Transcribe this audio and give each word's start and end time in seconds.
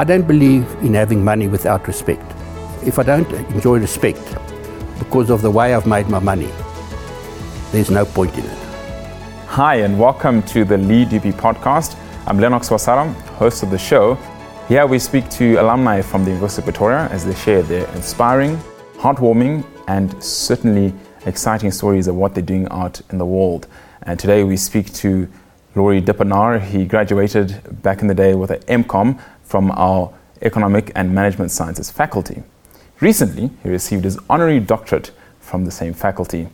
I 0.00 0.04
don't 0.04 0.26
believe 0.26 0.64
in 0.80 0.94
having 0.94 1.22
money 1.22 1.46
without 1.46 1.86
respect. 1.86 2.24
If 2.86 2.98
I 2.98 3.02
don't 3.02 3.30
enjoy 3.52 3.80
respect 3.80 4.34
because 4.98 5.28
of 5.28 5.42
the 5.42 5.50
way 5.50 5.74
I've 5.74 5.86
made 5.86 6.08
my 6.08 6.18
money, 6.18 6.48
there's 7.70 7.90
no 7.90 8.06
point 8.06 8.32
in 8.38 8.46
it. 8.46 8.58
Hi, 9.48 9.74
and 9.82 10.00
welcome 10.00 10.42
to 10.44 10.64
the 10.64 10.78
Lead 10.78 11.12
UP 11.12 11.24
podcast. 11.34 11.98
I'm 12.26 12.40
Lennox 12.40 12.70
Wasaram, 12.70 13.12
host 13.36 13.62
of 13.62 13.70
the 13.70 13.76
show. 13.76 14.14
Here 14.68 14.86
we 14.86 14.98
speak 14.98 15.28
to 15.32 15.56
alumni 15.56 16.00
from 16.00 16.24
the 16.24 16.30
University 16.30 16.62
of 16.62 16.64
Pretoria 16.64 17.06
as 17.08 17.26
they 17.26 17.34
share 17.34 17.60
their 17.60 17.86
inspiring, 17.94 18.56
heartwarming, 18.94 19.66
and 19.86 20.24
certainly 20.24 20.94
exciting 21.26 21.70
stories 21.70 22.08
of 22.08 22.16
what 22.16 22.34
they're 22.34 22.42
doing 22.42 22.66
out 22.70 23.02
in 23.10 23.18
the 23.18 23.26
world. 23.26 23.66
And 24.04 24.18
today 24.18 24.44
we 24.44 24.56
speak 24.56 24.94
to 24.94 25.28
Laurie 25.74 26.00
Dippenaar. 26.00 26.58
He 26.58 26.86
graduated 26.86 27.82
back 27.82 28.00
in 28.00 28.08
the 28.08 28.14
day 28.14 28.34
with 28.34 28.50
an 28.50 28.82
MCOM 28.82 29.20
from 29.50 29.72
our 29.72 30.14
Economic 30.42 30.92
and 30.94 31.12
Management 31.12 31.50
Sciences 31.50 31.90
faculty. 31.90 32.44
Recently, 33.00 33.50
he 33.64 33.68
received 33.68 34.04
his 34.04 34.16
honorary 34.30 34.60
doctorate 34.60 35.10
from 35.40 35.64
the 35.64 35.72
same 35.72 35.92
faculty, 35.92 36.48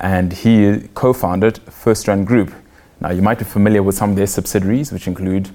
and 0.00 0.32
he 0.32 0.88
co 0.94 1.12
founded 1.12 1.58
First 1.58 2.06
FirstRand 2.06 2.24
Group. 2.24 2.52
Now, 3.00 3.12
you 3.12 3.22
might 3.22 3.38
be 3.38 3.44
familiar 3.44 3.84
with 3.84 3.94
some 3.94 4.10
of 4.10 4.16
their 4.16 4.26
subsidiaries, 4.26 4.90
which 4.90 5.06
include 5.06 5.48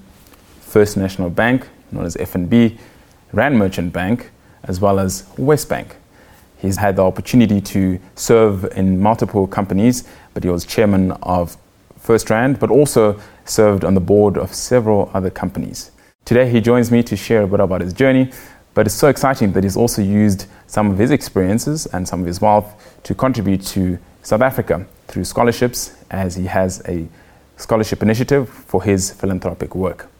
First 0.60 0.96
National 0.96 1.28
Bank, 1.28 1.68
known 1.92 2.06
as 2.06 2.16
FNB, 2.16 2.78
Rand 3.32 3.58
Merchant 3.58 3.92
Bank, 3.92 4.30
as 4.62 4.80
well 4.80 4.98
as 4.98 5.24
WesBank. 5.36 5.96
He's 6.56 6.78
had 6.78 6.96
the 6.96 7.04
opportunity 7.04 7.60
to 7.60 8.00
serve 8.14 8.64
in 8.74 9.02
multiple 9.02 9.46
companies, 9.46 10.08
but 10.32 10.44
he 10.44 10.48
was 10.48 10.64
chairman 10.64 11.12
of 11.22 11.58
First 11.98 12.26
FirstRand, 12.26 12.58
but 12.58 12.70
also 12.70 13.20
served 13.44 13.84
on 13.84 13.92
the 13.92 14.00
board 14.00 14.38
of 14.38 14.54
several 14.54 15.10
other 15.12 15.28
companies. 15.28 15.90
Today, 16.26 16.50
he 16.50 16.60
joins 16.60 16.90
me 16.90 17.04
to 17.04 17.16
share 17.16 17.42
a 17.42 17.46
bit 17.46 17.60
about 17.60 17.80
his 17.80 17.92
journey, 17.92 18.32
but 18.74 18.84
it's 18.84 18.96
so 18.96 19.06
exciting 19.06 19.52
that 19.52 19.62
he's 19.62 19.76
also 19.76 20.02
used 20.02 20.46
some 20.66 20.90
of 20.90 20.98
his 20.98 21.12
experiences 21.12 21.86
and 21.86 22.06
some 22.08 22.18
of 22.18 22.26
his 22.26 22.40
wealth 22.40 22.98
to 23.04 23.14
contribute 23.14 23.62
to 23.66 23.96
South 24.24 24.40
Africa 24.40 24.84
through 25.06 25.22
scholarships, 25.22 25.96
as 26.10 26.34
he 26.34 26.46
has 26.46 26.82
a 26.88 27.06
scholarship 27.58 28.02
initiative 28.02 28.48
for 28.48 28.82
his 28.82 29.12
philanthropic 29.12 29.76
work. 29.76 30.10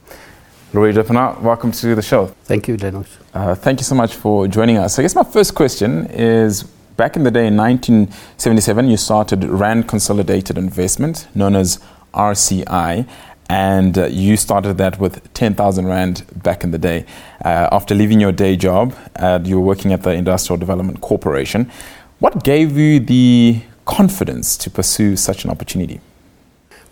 Laurie 0.72 0.92
Dippenaar, 0.92 1.40
welcome 1.40 1.72
to 1.72 1.96
the 1.96 2.02
show. 2.02 2.26
Thank 2.44 2.68
you, 2.68 2.76
Lennox. 2.76 3.18
Uh, 3.34 3.56
thank 3.56 3.80
you 3.80 3.84
so 3.84 3.96
much 3.96 4.14
for 4.14 4.46
joining 4.46 4.76
us. 4.76 5.00
I 5.00 5.02
guess 5.02 5.16
my 5.16 5.24
first 5.24 5.56
question 5.56 6.06
is 6.12 6.62
back 6.62 7.16
in 7.16 7.24
the 7.24 7.32
day 7.32 7.48
in 7.48 7.56
1977, 7.56 8.88
you 8.88 8.96
started 8.96 9.42
Rand 9.42 9.88
Consolidated 9.88 10.56
Investment, 10.56 11.26
known 11.34 11.56
as 11.56 11.80
RCI, 12.14 13.08
and 13.48 13.96
uh, 13.96 14.06
you 14.06 14.36
started 14.36 14.78
that 14.78 14.98
with 14.98 15.32
10,000 15.34 15.86
Rand 15.86 16.24
back 16.42 16.64
in 16.64 16.70
the 16.70 16.78
day. 16.78 17.06
Uh, 17.44 17.68
after 17.70 17.94
leaving 17.94 18.20
your 18.20 18.32
day 18.32 18.56
job, 18.56 18.94
uh, 19.16 19.40
you 19.44 19.56
were 19.60 19.66
working 19.66 19.92
at 19.92 20.02
the 20.02 20.10
Industrial 20.10 20.58
Development 20.58 21.00
Corporation. 21.00 21.70
What 22.18 22.44
gave 22.44 22.76
you 22.76 22.98
the 22.98 23.60
confidence 23.84 24.56
to 24.58 24.70
pursue 24.70 25.16
such 25.16 25.44
an 25.44 25.50
opportunity? 25.50 26.00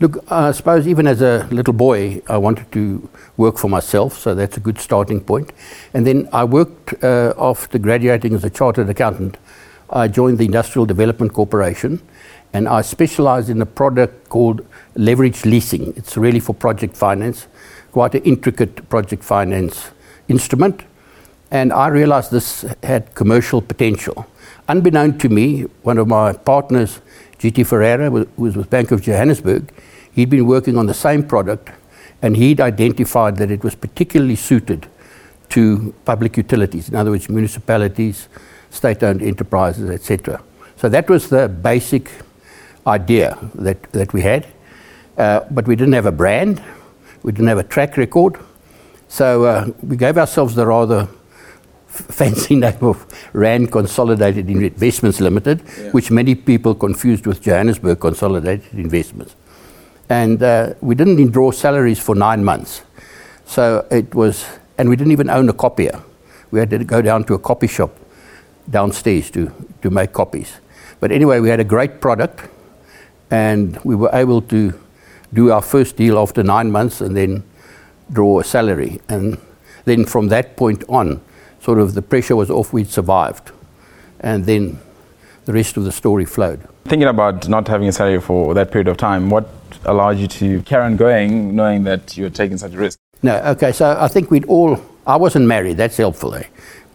Look, 0.01 0.25
I 0.31 0.51
suppose 0.53 0.89
even 0.89 1.07
as 1.07 1.23
a 1.23 1.49
little 1.51 1.73
boy, 1.73 2.21
I 2.29 2.37
wanted 2.37 2.71
to 2.73 3.09
work 3.37 3.59
for 3.59 3.69
myself, 3.69 4.19
so 4.19 4.35
that's 4.35 4.57
a 4.57 4.61
good 4.61 4.79
starting 4.79 5.21
point. 5.21 5.53
And 5.93 6.07
then 6.07 6.29
I 6.33 6.45
worked 6.45 7.03
uh, 7.03 7.33
after 7.39 7.79
graduating 7.79 8.35
as 8.35 8.45
a 8.45 8.51
chartered 8.51 8.89
accountant. 8.91 9.37
I 9.91 10.09
joined 10.09 10.39
the 10.39 10.47
Industrial 10.47 10.85
Development 10.85 11.33
Corporation, 11.33 12.01
and 12.55 12.69
I 12.69 12.83
specialized 12.83 13.51
in 13.51 13.61
a 13.61 13.67
product 13.67 14.29
called 14.29 14.65
leverage 14.95 15.45
leasing. 15.45 15.93
It's 15.97 16.17
really 16.17 16.39
for 16.39 16.55
project 16.55 16.97
finance, 16.97 17.49
quite 17.91 18.15
an 18.15 18.23
intricate 18.23 18.89
project 18.89 19.25
finance 19.25 19.91
instrument. 20.29 20.85
And 21.51 21.73
I 21.73 21.89
realized 21.89 22.31
this 22.31 22.65
had 22.85 23.13
commercial 23.15 23.61
potential. 23.61 24.27
Unbeknown 24.69 25.19
to 25.19 25.29
me, 25.29 25.63
one 25.83 25.99
of 25.99 26.07
my 26.07 26.33
partners, 26.33 27.01
GT 27.41 27.67
Ferreira, 27.67 28.09
who 28.09 28.27
was 28.37 28.57
with 28.57 28.71
Bank 28.71 28.93
of 28.93 29.03
Johannesburg, 29.03 29.73
he'd 30.13 30.31
been 30.31 30.47
working 30.47 30.79
on 30.79 30.87
the 30.87 30.95
same 30.95 31.25
product 31.25 31.71
and 32.23 32.37
he'd 32.37 32.61
identified 32.61 33.37
that 33.39 33.51
it 33.51 33.65
was 33.65 33.75
particularly 33.75 34.37
suited 34.37 34.87
to 35.51 35.93
public 36.05 36.37
utilities, 36.37 36.89
in 36.89 36.95
other 36.95 37.11
words, 37.11 37.29
municipalities, 37.29 38.29
state 38.71 39.03
owned 39.03 39.23
enterprises, 39.23 39.91
etc. 39.91 40.41
So 40.77 40.89
that 40.89 41.11
was 41.11 41.29
the 41.29 41.49
basic 41.49 42.11
idea 42.87 43.39
that, 43.55 43.83
that 43.93 44.13
we 44.13 44.23
had. 44.23 44.47
Uh, 45.17 45.41
but 45.51 45.67
we 45.67 45.77
didn't 45.77 45.95
have 45.95 46.07
a 46.07 46.13
brand, 46.13 46.63
we 47.23 47.33
didn't 47.33 47.49
have 47.49 47.59
a 47.59 47.65
track 47.65 47.97
record. 47.97 48.39
So 49.09 49.45
uh, 49.45 49.71
we 49.83 49.97
gave 49.97 50.19
ourselves 50.19 50.55
the 50.55 50.67
rather 50.67 51.09
fancy 51.87 52.57
name 52.65 52.83
of 52.83 53.07
Rand 53.33 53.71
Consolidated 53.71 54.51
Investments 54.51 55.21
Limited, 55.21 55.63
yeah. 55.79 55.91
which 55.91 56.11
many 56.11 56.35
people 56.35 56.75
confused 56.75 57.27
with 57.27 57.41
Johannesburg 57.43 58.01
Consolidated 58.01 58.75
Investments. 58.75 59.35
And 60.09 60.43
uh, 60.43 60.75
we 60.81 60.95
didn't 60.95 61.31
draw 61.31 61.51
salaries 61.51 61.99
for 61.99 62.15
nine 62.15 62.45
months. 62.45 62.83
So 63.47 63.87
it 63.91 64.15
was, 64.15 64.45
and 64.79 64.89
we 64.89 64.97
didn't 64.97 65.13
even 65.13 65.31
own 65.31 65.49
a 65.49 65.53
copier. 65.53 66.03
We 66.51 66.59
had 66.59 66.71
to 66.71 66.85
go 66.85 67.01
down 67.01 67.25
to 67.25 67.35
a 67.35 67.39
copy 67.39 67.67
shop 67.67 67.97
downstairs 68.69 69.31
to, 69.33 69.53
to 69.83 69.91
make 69.91 70.13
copies. 70.13 70.59
But 71.01 71.13
anyway, 71.13 71.41
we 71.41 71.49
had 71.49 71.61
a 71.61 71.65
great 71.65 72.01
product, 72.01 72.49
and 73.35 73.79
we 73.83 73.95
were 73.97 74.11
able 74.13 74.41
to 74.41 74.61
do 75.33 75.51
our 75.51 75.63
first 75.75 75.97
deal 75.97 76.17
after 76.25 76.43
nine 76.45 76.71
months 76.71 77.01
and 77.01 77.17
then 77.17 77.43
draw 78.13 78.39
a 78.39 78.45
salary. 78.45 79.01
And 79.09 79.39
then 79.85 80.05
from 80.05 80.29
that 80.29 80.57
point 80.57 80.85
on, 80.89 81.21
sort 81.61 81.79
of 81.81 81.95
the 81.95 82.03
pressure 82.03 82.37
was 82.37 82.51
off, 82.51 82.73
we'd 82.73 82.89
survived. 83.01 83.51
And 84.21 84.47
then 84.47 84.79
the 85.47 85.53
rest 85.53 85.77
of 85.77 85.83
the 85.85 85.93
story 85.93 86.25
flowed. 86.25 86.61
Thinking 86.85 87.09
about 87.09 87.49
not 87.49 87.67
having 87.67 87.89
a 87.89 87.93
salary 87.93 88.21
for 88.21 88.55
that 88.55 88.71
period 88.71 88.89
of 88.89 88.97
time, 88.97 89.31
what 89.31 89.49
allowed 89.85 90.17
you 90.19 90.29
to 90.29 90.63
carry 90.63 90.85
on 90.85 90.97
going 90.97 91.57
knowing 91.57 91.85
that 91.85 92.17
you 92.17 92.25
were 92.25 92.37
taking 92.43 92.57
such 92.57 92.75
a 92.75 92.79
risk? 92.79 92.99
No, 93.23 93.35
okay, 93.55 93.73
so 93.73 93.97
I 93.99 94.09
think 94.09 94.31
we'd 94.31 94.45
all, 94.45 94.81
I 95.07 95.17
wasn't 95.17 95.47
married, 95.47 95.77
that's 95.77 95.97
helpful. 95.97 96.35
Eh? 96.35 96.45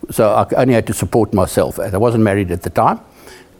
So 0.09 0.23
I 0.41 0.61
only 0.61 0.73
had 0.73 0.87
to 0.87 0.93
support 0.93 1.33
myself. 1.33 1.79
I 1.79 1.97
wasn't 1.97 2.23
married 2.23 2.51
at 2.51 2.61
the 2.61 2.69
time. 2.69 2.99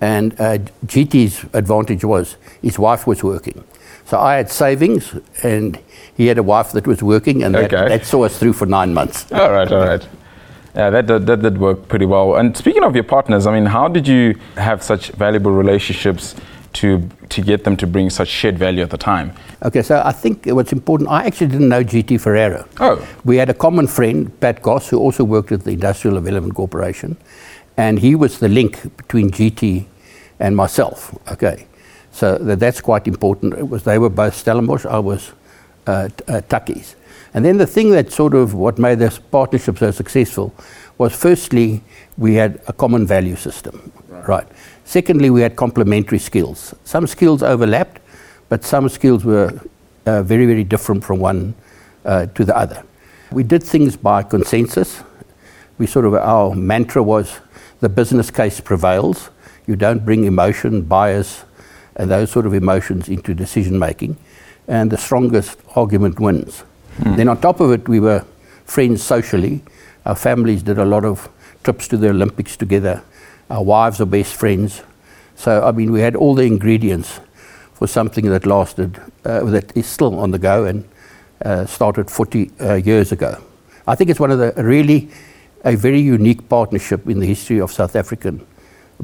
And 0.01 0.33
uh, 0.39 0.59
GT's 0.85 1.45
advantage 1.53 2.03
was 2.03 2.37
his 2.61 2.79
wife 2.79 3.05
was 3.05 3.23
working. 3.23 3.63
So 4.05 4.19
I 4.19 4.37
had 4.37 4.49
savings, 4.49 5.13
and 5.43 5.79
he 6.15 6.27
had 6.27 6.37
a 6.37 6.43
wife 6.43 6.71
that 6.71 6.87
was 6.87 7.03
working, 7.03 7.43
and 7.43 7.55
okay. 7.55 7.67
that, 7.67 7.89
that 7.89 8.05
saw 8.05 8.23
us 8.23 8.39
through 8.39 8.53
for 8.53 8.65
nine 8.65 8.93
months. 8.93 9.31
all 9.31 9.51
right, 9.51 9.71
all 9.71 9.85
right. 9.85 10.07
Yeah, 10.75 10.89
that, 10.89 11.07
that, 11.07 11.25
that 11.25 11.41
did 11.41 11.57
work 11.57 11.87
pretty 11.87 12.05
well. 12.05 12.35
And 12.35 12.55
speaking 12.55 12.83
of 12.83 12.95
your 12.95 13.03
partners, 13.03 13.45
I 13.45 13.53
mean, 13.53 13.65
how 13.65 13.87
did 13.87 14.07
you 14.07 14.35
have 14.55 14.81
such 14.81 15.11
valuable 15.11 15.51
relationships 15.51 16.35
to 16.73 17.09
to 17.29 17.41
get 17.41 17.63
them 17.63 17.75
to 17.77 17.87
bring 17.87 18.09
such 18.09 18.27
shared 18.27 18.57
value 18.57 18.81
at 18.81 18.89
the 18.89 18.97
time? 18.97 19.31
Okay, 19.63 19.81
so 19.81 20.01
I 20.03 20.11
think 20.11 20.45
what's 20.45 20.71
important, 20.71 21.09
I 21.09 21.25
actually 21.25 21.47
didn't 21.47 21.69
know 21.69 21.83
GT 21.83 22.19
Ferreira. 22.19 22.67
Oh. 22.79 23.05
We 23.23 23.37
had 23.37 23.49
a 23.49 23.53
common 23.53 23.87
friend, 23.87 24.37
Pat 24.39 24.61
Goss, 24.61 24.89
who 24.89 24.97
also 24.97 25.23
worked 25.23 25.51
at 25.51 25.63
the 25.63 25.71
Industrial 25.71 26.15
Development 26.15 26.55
Corporation, 26.55 27.17
and 27.79 27.99
he 27.99 28.13
was 28.13 28.39
the 28.39 28.49
link 28.49 28.97
between 28.97 29.31
GT 29.31 29.85
and 30.37 30.53
myself. 30.53 31.17
Okay, 31.31 31.65
so 32.11 32.37
that, 32.37 32.59
that's 32.59 32.81
quite 32.81 33.07
important. 33.07 33.53
It 33.53 33.69
was 33.69 33.83
they 33.83 33.97
were 33.97 34.09
both 34.09 34.35
Stellenbosch, 34.35 34.85
I 34.85 34.99
was 34.99 35.31
uh, 35.87 36.09
uh, 36.27 36.41
Tukkies. 36.49 36.95
And 37.33 37.45
then 37.45 37.57
the 37.57 37.67
thing 37.67 37.91
that 37.91 38.11
sort 38.11 38.33
of 38.33 38.53
what 38.53 38.77
made 38.79 38.99
this 38.99 39.17
partnership 39.17 39.77
so 39.77 39.91
successful 39.91 40.53
was 40.97 41.15
firstly, 41.15 41.81
we 42.17 42.33
had 42.35 42.59
a 42.67 42.73
common 42.73 43.07
value 43.07 43.37
system, 43.37 43.93
right? 44.09 44.27
right. 44.27 44.47
Secondly, 44.83 45.29
we 45.29 45.39
had 45.39 45.55
complementary 45.55 46.19
skills. 46.19 46.75
Some 46.83 47.07
skills 47.07 47.41
overlapped, 47.41 48.01
but 48.49 48.65
some 48.65 48.89
skills 48.89 49.23
were 49.23 49.57
uh, 50.05 50.23
very, 50.23 50.45
very 50.45 50.65
different 50.65 51.05
from 51.05 51.19
one 51.19 51.53
uh, 52.03 52.25
to 52.25 52.43
the 52.43 52.57
other. 52.57 52.83
We 53.31 53.43
did 53.43 53.63
things 53.63 53.95
by 53.95 54.23
consensus. 54.23 55.01
We 55.77 55.87
sort 55.87 56.05
of, 56.05 56.15
our 56.15 56.53
mantra 56.55 57.01
was 57.01 57.39
the 57.79 57.89
business 57.89 58.31
case 58.31 58.59
prevails. 58.59 59.29
You 59.67 59.75
don't 59.75 60.05
bring 60.05 60.25
emotion, 60.25 60.83
bias, 60.83 61.43
and 61.95 62.09
those 62.09 62.31
sort 62.31 62.45
of 62.45 62.53
emotions 62.53 63.09
into 63.09 63.33
decision 63.33 63.77
making. 63.77 64.17
And 64.67 64.91
the 64.91 64.97
strongest 64.97 65.57
argument 65.75 66.19
wins. 66.19 66.63
Mm. 66.99 67.17
Then, 67.17 67.27
on 67.29 67.41
top 67.41 67.59
of 67.59 67.71
it, 67.71 67.87
we 67.87 67.99
were 67.99 68.25
friends 68.65 69.01
socially. 69.01 69.61
Our 70.05 70.15
families 70.15 70.63
did 70.63 70.77
a 70.77 70.85
lot 70.85 71.05
of 71.05 71.29
trips 71.63 71.87
to 71.89 71.97
the 71.97 72.09
Olympics 72.09 72.55
together. 72.55 73.03
Our 73.49 73.63
wives 73.63 73.99
are 74.01 74.05
best 74.05 74.35
friends. 74.35 74.83
So, 75.35 75.63
I 75.65 75.71
mean, 75.71 75.91
we 75.91 76.01
had 76.01 76.15
all 76.15 76.35
the 76.35 76.43
ingredients 76.43 77.19
for 77.73 77.87
something 77.87 78.25
that 78.25 78.45
lasted, 78.45 78.99
uh, 79.25 79.43
that 79.45 79.75
is 79.75 79.87
still 79.87 80.19
on 80.19 80.31
the 80.31 80.39
go 80.39 80.65
and 80.65 80.87
uh, 81.45 81.65
started 81.65 82.11
40 82.11 82.51
uh, 82.59 82.73
years 82.75 83.11
ago. 83.11 83.41
I 83.87 83.95
think 83.95 84.09
it's 84.09 84.19
one 84.19 84.31
of 84.31 84.39
the 84.39 84.53
really, 84.61 85.09
a 85.63 85.75
very 85.75 85.99
unique 85.99 86.47
partnership 86.49 87.07
in 87.07 87.19
the 87.19 87.25
history 87.25 87.59
of 87.59 87.71
South 87.71 87.95
African 87.95 88.45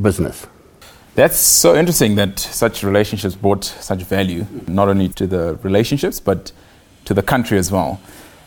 business. 0.02 0.48
That's 1.16 1.38
so 1.38 1.76
interesting 1.76 2.16
that 2.16 2.40
such 2.40 2.84
relationships 2.84 3.36
brought 3.36 3.64
such 3.64 4.04
value, 4.04 4.46
not 4.68 4.90
only 4.90 5.10
to 5.10 5.26
the 5.26 5.56
relationships, 5.64 6.20
but 6.20 6.52
to 7.06 7.14
the 7.14 7.24
country 7.24 7.58
as 7.58 7.72
well. 7.72 8.02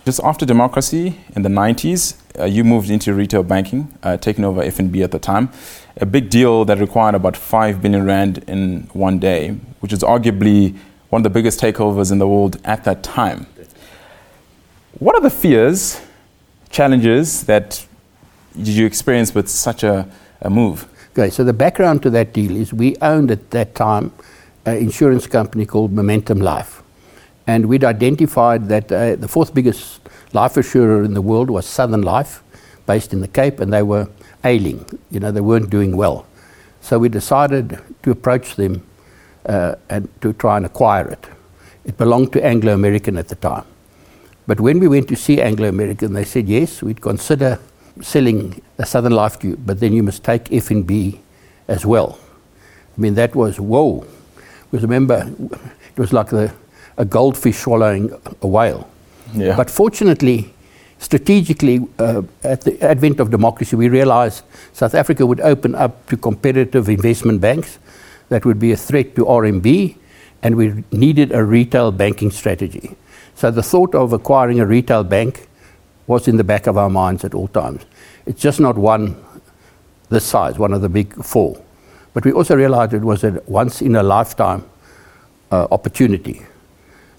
Just 0.05 0.21
after 0.23 0.45
democracy 0.45 1.19
in 1.35 1.43
the 1.43 1.49
90s, 1.49 2.17
uh, 2.39 2.45
you 2.45 2.65
moved 2.65 2.91
into 2.91 3.15
retail 3.15 3.43
banking, 3.43 3.97
uh, 4.03 4.17
taking 4.17 4.45
over 4.45 4.63
FNB 4.63 5.03
at 5.03 5.13
the 5.13 5.19
time. 5.19 5.51
A 5.97 6.07
big 6.07 6.31
deal 6.31 6.65
that 6.67 6.79
required 6.79 7.15
about 7.15 7.37
5 7.37 7.83
billion 7.83 8.05
rand 8.05 8.45
in 8.47 8.89
one 8.93 9.19
day, 9.19 9.51
which 9.81 9.93
is 9.93 10.01
arguably 10.01 10.77
one 11.09 11.21
of 11.21 11.25
the 11.25 11.31
biggest 11.31 11.61
takeovers 11.61 12.13
in 12.13 12.19
the 12.19 12.29
world 12.29 12.59
at 12.65 12.85
that 12.85 13.03
time. 13.03 13.47
What 14.99 15.15
are 15.15 15.21
the 15.21 15.31
fears, 15.31 16.01
challenges 16.71 17.45
that 17.45 17.87
did 18.57 18.69
you 18.69 18.87
experience 18.87 19.35
with 19.35 19.49
such 19.49 19.83
a, 19.83 20.09
a 20.41 20.51
move? 20.51 20.87
Okay, 21.13 21.31
so 21.31 21.45
the 21.45 21.53
background 21.53 22.03
to 22.03 22.11
that 22.11 22.33
deal 22.33 22.55
is 22.55 22.73
we 22.73 22.97
owned 23.03 23.31
at 23.31 23.51
that 23.51 23.75
time 23.75 24.13
an 24.65 24.77
insurance 24.77 25.27
company 25.27 25.67
called 25.67 25.93
Momentum 25.93 26.41
Life. 26.41 26.83
And 27.47 27.67
we'd 27.67 27.85
identified 27.85 28.69
that 28.69 28.93
uh, 28.93 29.17
the 29.17 29.29
fourth 29.29 29.55
biggest 29.55 30.01
life 30.33 30.57
insurer 30.57 31.03
in 31.03 31.15
the 31.15 31.23
world 31.23 31.51
was 31.51 31.67
Southern 31.67 32.03
Life, 32.03 32.43
based 32.87 33.13
in 33.13 33.21
the 33.21 33.29
Cape, 33.29 33.61
and 33.61 33.73
they 33.73 33.83
were 33.83 34.09
ailing. 34.45 34.85
You 35.11 35.21
know, 35.21 35.33
they 35.33 35.41
weren't 35.41 35.71
doing 35.71 35.97
well. 35.97 36.27
So 36.81 36.99
we 36.99 37.09
decided 37.09 37.79
to 38.03 38.11
approach 38.11 38.57
them 38.57 38.87
uh, 39.47 39.75
and 39.89 40.09
to 40.21 40.33
try 40.35 40.57
and 40.57 40.67
acquire 40.67 41.09
it. 41.09 41.27
It 41.85 41.97
belonged 41.97 42.33
to 42.35 42.45
Anglo 42.45 42.75
American 42.75 43.17
at 43.17 43.29
the 43.29 43.35
time. 43.35 43.65
But 44.47 44.61
when 44.61 44.79
we 44.79 44.89
went 44.89 45.09
to 45.09 45.17
see 45.17 45.41
Anglo 45.41 45.69
American, 45.69 46.13
they 46.13 46.25
said, 46.25 46.49
yes, 46.49 46.83
we'd 46.83 47.01
consider 47.01 47.59
selling 48.03 48.61
a 48.79 48.87
Southern 48.87 49.13
Life 49.13 49.39
to 49.41 49.49
you, 49.49 49.57
but 49.57 49.81
then 49.81 49.93
you 49.93 50.03
must 50.03 50.25
take 50.25 50.45
FNB 50.45 51.19
as 51.67 51.85
well. 51.85 52.19
I 52.97 53.01
mean, 53.01 53.15
that 53.15 53.35
was, 53.35 53.61
whoa. 53.61 54.07
Because 54.71 54.83
remember, 54.83 55.31
it 55.51 55.99
was 55.99 56.13
like 56.13 56.29
the, 56.29 56.53
a 56.97 57.05
goldfish 57.05 57.59
swallowing 57.59 58.13
a 58.43 58.47
whale. 58.47 58.89
Yeah. 59.35 59.57
But 59.57 59.71
fortunately, 59.71 60.53
strategically, 60.99 61.87
uh, 61.99 62.23
at 62.43 62.63
the 62.63 62.81
advent 62.83 63.21
of 63.21 63.31
democracy, 63.31 63.77
we 63.77 63.89
realized 63.89 64.43
South 64.73 64.95
Africa 64.95 65.27
would 65.27 65.41
open 65.41 65.75
up 65.75 66.07
to 66.09 66.17
competitive 66.17 66.89
investment 66.89 67.41
banks 67.41 67.79
that 68.29 68.45
would 68.45 68.59
be 68.59 68.73
a 68.73 68.77
threat 68.77 69.15
to 69.17 69.25
RMB, 69.25 69.97
and 70.43 70.57
we 70.57 70.85
needed 70.93 71.33
a 71.33 71.43
retail 71.45 71.93
banking 71.93 72.31
strategy. 72.31 72.97
So 73.35 73.51
the 73.51 73.63
thought 73.63 73.95
of 73.95 74.13
acquiring 74.13 74.61
a 74.61 74.67
retail 74.67 75.05
bank 75.05 75.48
was 76.09 76.27
in 76.27 76.37
the 76.37 76.45
back 76.45 76.67
of 76.67 76.77
our 76.77 76.91
minds 76.91 77.25
at 77.25 77.35
all 77.35 77.47
times. 77.49 77.85
It's 78.27 78.43
just 78.43 78.59
not 78.59 78.77
one 78.77 79.25
this 80.09 80.25
size, 80.25 80.59
one 80.59 80.73
of 80.73 80.83
the 80.83 80.89
big 80.89 81.15
four. 81.25 81.63
But 82.15 82.25
we 82.25 82.33
also 82.33 82.57
realized 82.57 82.95
it 82.95 83.03
was 83.03 83.23
a 83.23 83.43
once 83.47 83.83
in 83.83 83.95
a 83.95 84.03
lifetime 84.03 84.65
uh, 85.53 85.69
opportunity. 85.71 86.45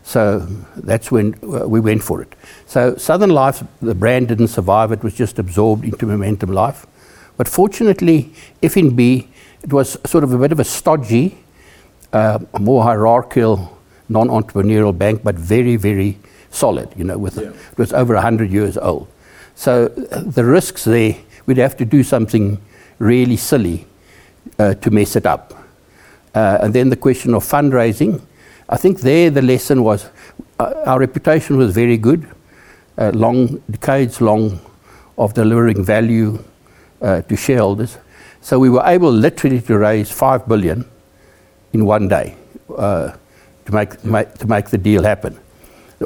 So 0.04 0.40
that's 0.76 1.12
when 1.12 1.36
uh, 1.44 1.68
we 1.68 1.80
went 1.80 2.02
for 2.02 2.22
it. 2.22 2.34
So 2.66 2.96
Southern 2.96 3.30
Life, 3.30 3.64
the 3.82 3.94
brand 3.94 4.28
didn't 4.28 4.48
survive, 4.48 4.92
it 4.92 5.04
was 5.04 5.14
just 5.14 5.38
absorbed 5.38 5.86
into 5.86 6.08
Momentum 6.08 6.52
Life. 6.52 6.88
But 7.38 7.48
fortunately, 7.48 8.34
FNB, 8.64 9.28
it 9.62 9.72
was 9.72 9.98
sort 10.06 10.24
of 10.24 10.34
a 10.34 10.38
bit 10.38 10.52
of 10.52 10.60
a 10.60 10.64
stodgy, 10.64 11.38
uh, 12.12 12.40
more 12.60 12.84
hierarchical, 12.84 13.79
non 14.10 14.28
entrepreneurial 14.28 14.98
bank, 14.98 15.22
but 15.24 15.36
very, 15.36 15.76
very 15.76 16.18
solid, 16.52 16.90
you 16.98 17.04
know, 17.04 17.18
with 17.18 17.38
yeah. 17.38 17.50
it 17.72 17.78
was 17.78 17.94
over 17.94 18.16
100 18.16 18.52
years 18.52 18.78
old. 18.78 19.08
So 19.56 19.86
uh, 20.12 20.22
the 20.22 20.44
risks 20.44 20.84
there, 20.84 21.16
we'd 21.46 21.58
have 21.58 21.78
to 21.78 21.86
do 21.86 22.04
something 22.04 22.60
really 22.98 23.38
silly 23.38 23.86
uh, 24.58 24.74
to 24.76 24.92
mess 24.92 25.16
it 25.16 25.26
up. 25.26 25.54
Uh, 26.34 26.60
and 26.62 26.74
then 26.74 26.90
the 26.90 26.96
question 26.96 27.34
of 27.34 27.44
fundraising, 27.44 28.22
I 28.68 28.78
think 28.78 29.02
there 29.02 29.30
the 29.30 29.42
lesson 29.42 29.84
was 29.84 30.08
uh, 30.60 30.74
our 30.86 31.00
reputation 31.00 31.58
was 31.58 31.74
very 31.74 31.98
good, 31.98 32.28
uh, 32.98 33.12
long 33.14 33.62
decades 33.70 34.22
long 34.22 34.60
of 35.18 35.34
delivering 35.34 35.84
value 35.84 36.44
uh, 37.02 37.22
to 37.22 37.36
shareholders. 37.36 37.98
So 38.42 38.60
we 38.60 38.70
were 38.70 38.84
able 38.86 39.12
literally 39.12 39.62
to 39.62 39.78
raise 39.78 40.12
five 40.12 40.48
billion 40.48 40.86
in 41.74 41.86
one 41.86 42.08
day 42.08 42.36
to 43.70 43.76
make, 43.76 44.04
make 44.04 44.34
to 44.36 44.48
make 44.48 44.70
the 44.70 44.78
deal 44.78 45.04
happen. 45.04 45.40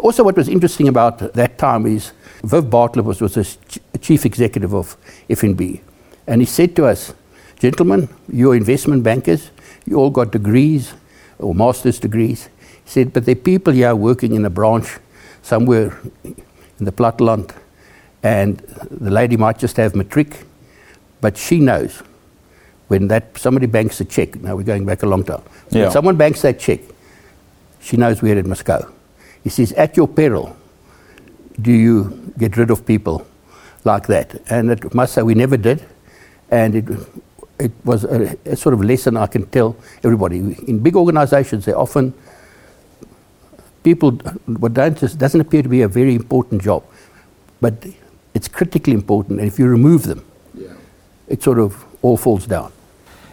Also, 0.02 0.24
what 0.24 0.36
was 0.36 0.50
interesting 0.50 0.88
about 0.88 1.20
that 1.34 1.58
time 1.58 1.86
is 1.86 2.12
Viv 2.44 2.70
Bartlett 2.70 3.06
was, 3.06 3.22
was 3.22 3.36
the 3.36 4.00
chief 4.00 4.26
executive 4.26 4.74
of 4.74 4.98
FNB. 5.30 5.82
And 6.28 6.42
he 6.42 6.46
said 6.46 6.76
to 6.76 6.86
us, 6.86 7.14
Gentlemen, 7.60 8.10
you're 8.28 8.56
investment 8.56 9.04
bankers, 9.04 9.52
you 9.86 9.98
all 9.98 10.10
got 10.10 10.32
degrees 10.32 10.94
or 11.40 11.56
master's 11.56 12.00
degrees. 12.00 12.50
He 12.84 12.90
said, 12.90 13.14
But 13.14 13.26
there 13.26 13.34
are 13.34 13.48
people 13.52 13.72
here 13.72 13.96
working 13.96 14.34
in 14.34 14.44
a 14.46 14.50
branch 14.50 14.98
somewhere 15.42 15.98
in 16.24 16.86
the 16.86 16.92
Platteland, 16.92 17.56
and 18.24 18.58
the 18.90 19.12
lady 19.12 19.38
might 19.38 19.60
just 19.60 19.78
have 19.78 19.96
matric, 19.96 20.46
but 21.22 21.38
she 21.38 21.60
knows 21.60 22.02
when 22.88 23.08
that 23.08 23.38
somebody 23.38 23.68
banks 23.68 24.02
a 24.02 24.06
check. 24.06 24.36
Now 24.36 24.56
we're 24.56 24.64
going 24.64 24.86
back 24.86 25.04
a 25.04 25.06
long 25.06 25.24
time. 25.24 25.44
Yeah. 25.70 25.84
When 25.84 25.92
someone 25.92 26.18
banks 26.18 26.42
that 26.42 26.60
check, 26.60 26.80
she 27.84 27.98
knows 27.98 28.22
where 28.22 28.38
it 28.38 28.46
must 28.46 28.66
go. 28.66 28.92
He 29.44 29.50
says, 29.50 29.74
at 29.74 29.98
your 29.98 30.08
peril, 30.08 30.56
do 31.62 31.72
you 31.72 32.34
get 32.38 32.58
rid 32.58 32.72
of 32.72 32.86
people 32.86 33.28
like 33.84 34.08
that? 34.08 34.42
And 34.50 34.72
it 34.72 34.94
must 34.94 35.14
say 35.14 35.22
we 35.22 35.36
never 35.36 35.58
did, 35.58 35.86
and 36.50 36.76
it 36.76 36.86
it 37.60 37.72
was 37.86 38.04
a, 38.04 38.36
a 38.46 38.56
sort 38.56 38.74
of 38.74 38.84
lesson 38.84 39.16
I 39.16 39.28
can 39.28 39.46
tell 39.46 39.76
everybody. 40.04 40.38
In 40.68 40.80
big 40.80 40.96
organisations, 40.96 41.66
they 41.66 41.74
often 41.74 42.14
people 43.84 44.12
what 44.46 44.74
don't 44.74 44.98
just 44.98 45.18
doesn't 45.18 45.40
appear 45.40 45.62
to 45.62 45.70
be 45.70 45.82
a 45.82 45.88
very 45.88 46.16
important 46.16 46.64
job, 46.64 46.84
but 47.62 47.74
it's 48.34 48.48
critically 48.48 48.94
important. 48.94 49.40
And 49.40 49.48
if 49.48 49.60
you 49.60 49.68
remove 49.68 50.04
them, 50.04 50.26
yeah. 50.56 50.70
it 51.28 51.44
sort 51.44 51.60
of 51.60 51.86
all 52.02 52.18
falls 52.18 52.48
down. 52.48 52.72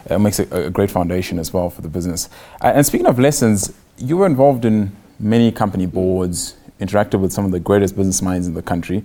It 0.05 0.19
makes 0.19 0.39
a, 0.39 0.67
a 0.67 0.69
great 0.69 0.91
foundation 0.91 1.39
as 1.39 1.53
well 1.53 1.69
for 1.69 1.81
the 1.81 1.89
business. 1.89 2.29
And 2.61 2.85
speaking 2.85 3.07
of 3.07 3.19
lessons, 3.19 3.73
you 3.97 4.17
were 4.17 4.25
involved 4.25 4.65
in 4.65 4.95
many 5.19 5.51
company 5.51 5.85
boards, 5.85 6.55
interacted 6.79 7.19
with 7.19 7.31
some 7.31 7.45
of 7.45 7.51
the 7.51 7.59
greatest 7.59 7.95
business 7.95 8.21
minds 8.21 8.47
in 8.47 8.53
the 8.53 8.61
country, 8.61 9.03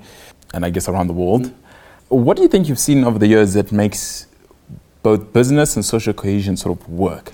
and 0.54 0.64
I 0.64 0.70
guess 0.70 0.88
around 0.88 1.08
the 1.08 1.12
world. 1.12 1.52
What 2.08 2.36
do 2.36 2.42
you 2.42 2.48
think 2.48 2.68
you've 2.68 2.78
seen 2.78 3.04
over 3.04 3.18
the 3.18 3.26
years 3.26 3.54
that 3.54 3.72
makes 3.72 4.26
both 5.02 5.32
business 5.32 5.76
and 5.76 5.84
social 5.84 6.12
cohesion 6.12 6.56
sort 6.56 6.80
of 6.80 6.88
work? 6.88 7.32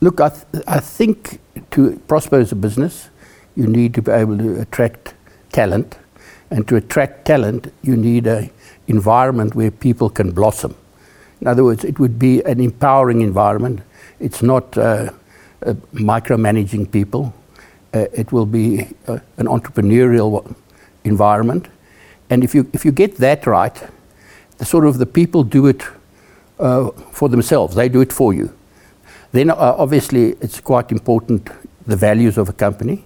Look, 0.00 0.20
I, 0.20 0.28
th- 0.28 0.64
I 0.68 0.80
think 0.80 1.40
to 1.72 1.98
prosper 2.06 2.38
as 2.38 2.52
a 2.52 2.56
business, 2.56 3.08
you 3.56 3.66
need 3.66 3.94
to 3.94 4.02
be 4.02 4.12
able 4.12 4.36
to 4.38 4.60
attract 4.60 5.14
talent. 5.52 5.96
And 6.50 6.68
to 6.68 6.76
attract 6.76 7.24
talent, 7.24 7.72
you 7.82 7.96
need 7.96 8.26
an 8.26 8.50
environment 8.86 9.54
where 9.54 9.70
people 9.70 10.10
can 10.10 10.30
blossom. 10.30 10.76
In 11.40 11.46
other 11.46 11.64
words, 11.64 11.84
it 11.84 11.98
would 11.98 12.18
be 12.18 12.42
an 12.44 12.60
empowering 12.60 13.20
environment. 13.20 13.80
It's 14.20 14.42
not 14.42 14.78
uh, 14.78 15.10
micromanaging 15.94 16.90
people. 16.90 17.34
Uh, 17.94 18.06
it 18.12 18.32
will 18.32 18.46
be 18.46 18.88
uh, 19.06 19.18
an 19.38 19.46
entrepreneurial 19.46 20.54
environment. 21.04 21.68
And 22.28 22.44
if 22.44 22.54
you, 22.54 22.68
if 22.72 22.84
you 22.84 22.92
get 22.92 23.16
that 23.16 23.46
right, 23.46 23.74
the 24.58 24.64
sort 24.64 24.86
of 24.86 24.98
the 24.98 25.06
people 25.06 25.44
do 25.44 25.66
it 25.66 25.82
uh, 26.58 26.90
for 27.12 27.28
themselves, 27.28 27.74
they 27.74 27.88
do 27.88 28.00
it 28.00 28.12
for 28.12 28.32
you. 28.32 28.52
Then, 29.32 29.50
uh, 29.50 29.56
obviously, 29.78 30.30
it's 30.40 30.60
quite 30.60 30.90
important 30.90 31.50
the 31.86 31.96
values 31.96 32.36
of 32.36 32.48
a 32.48 32.52
company 32.52 33.04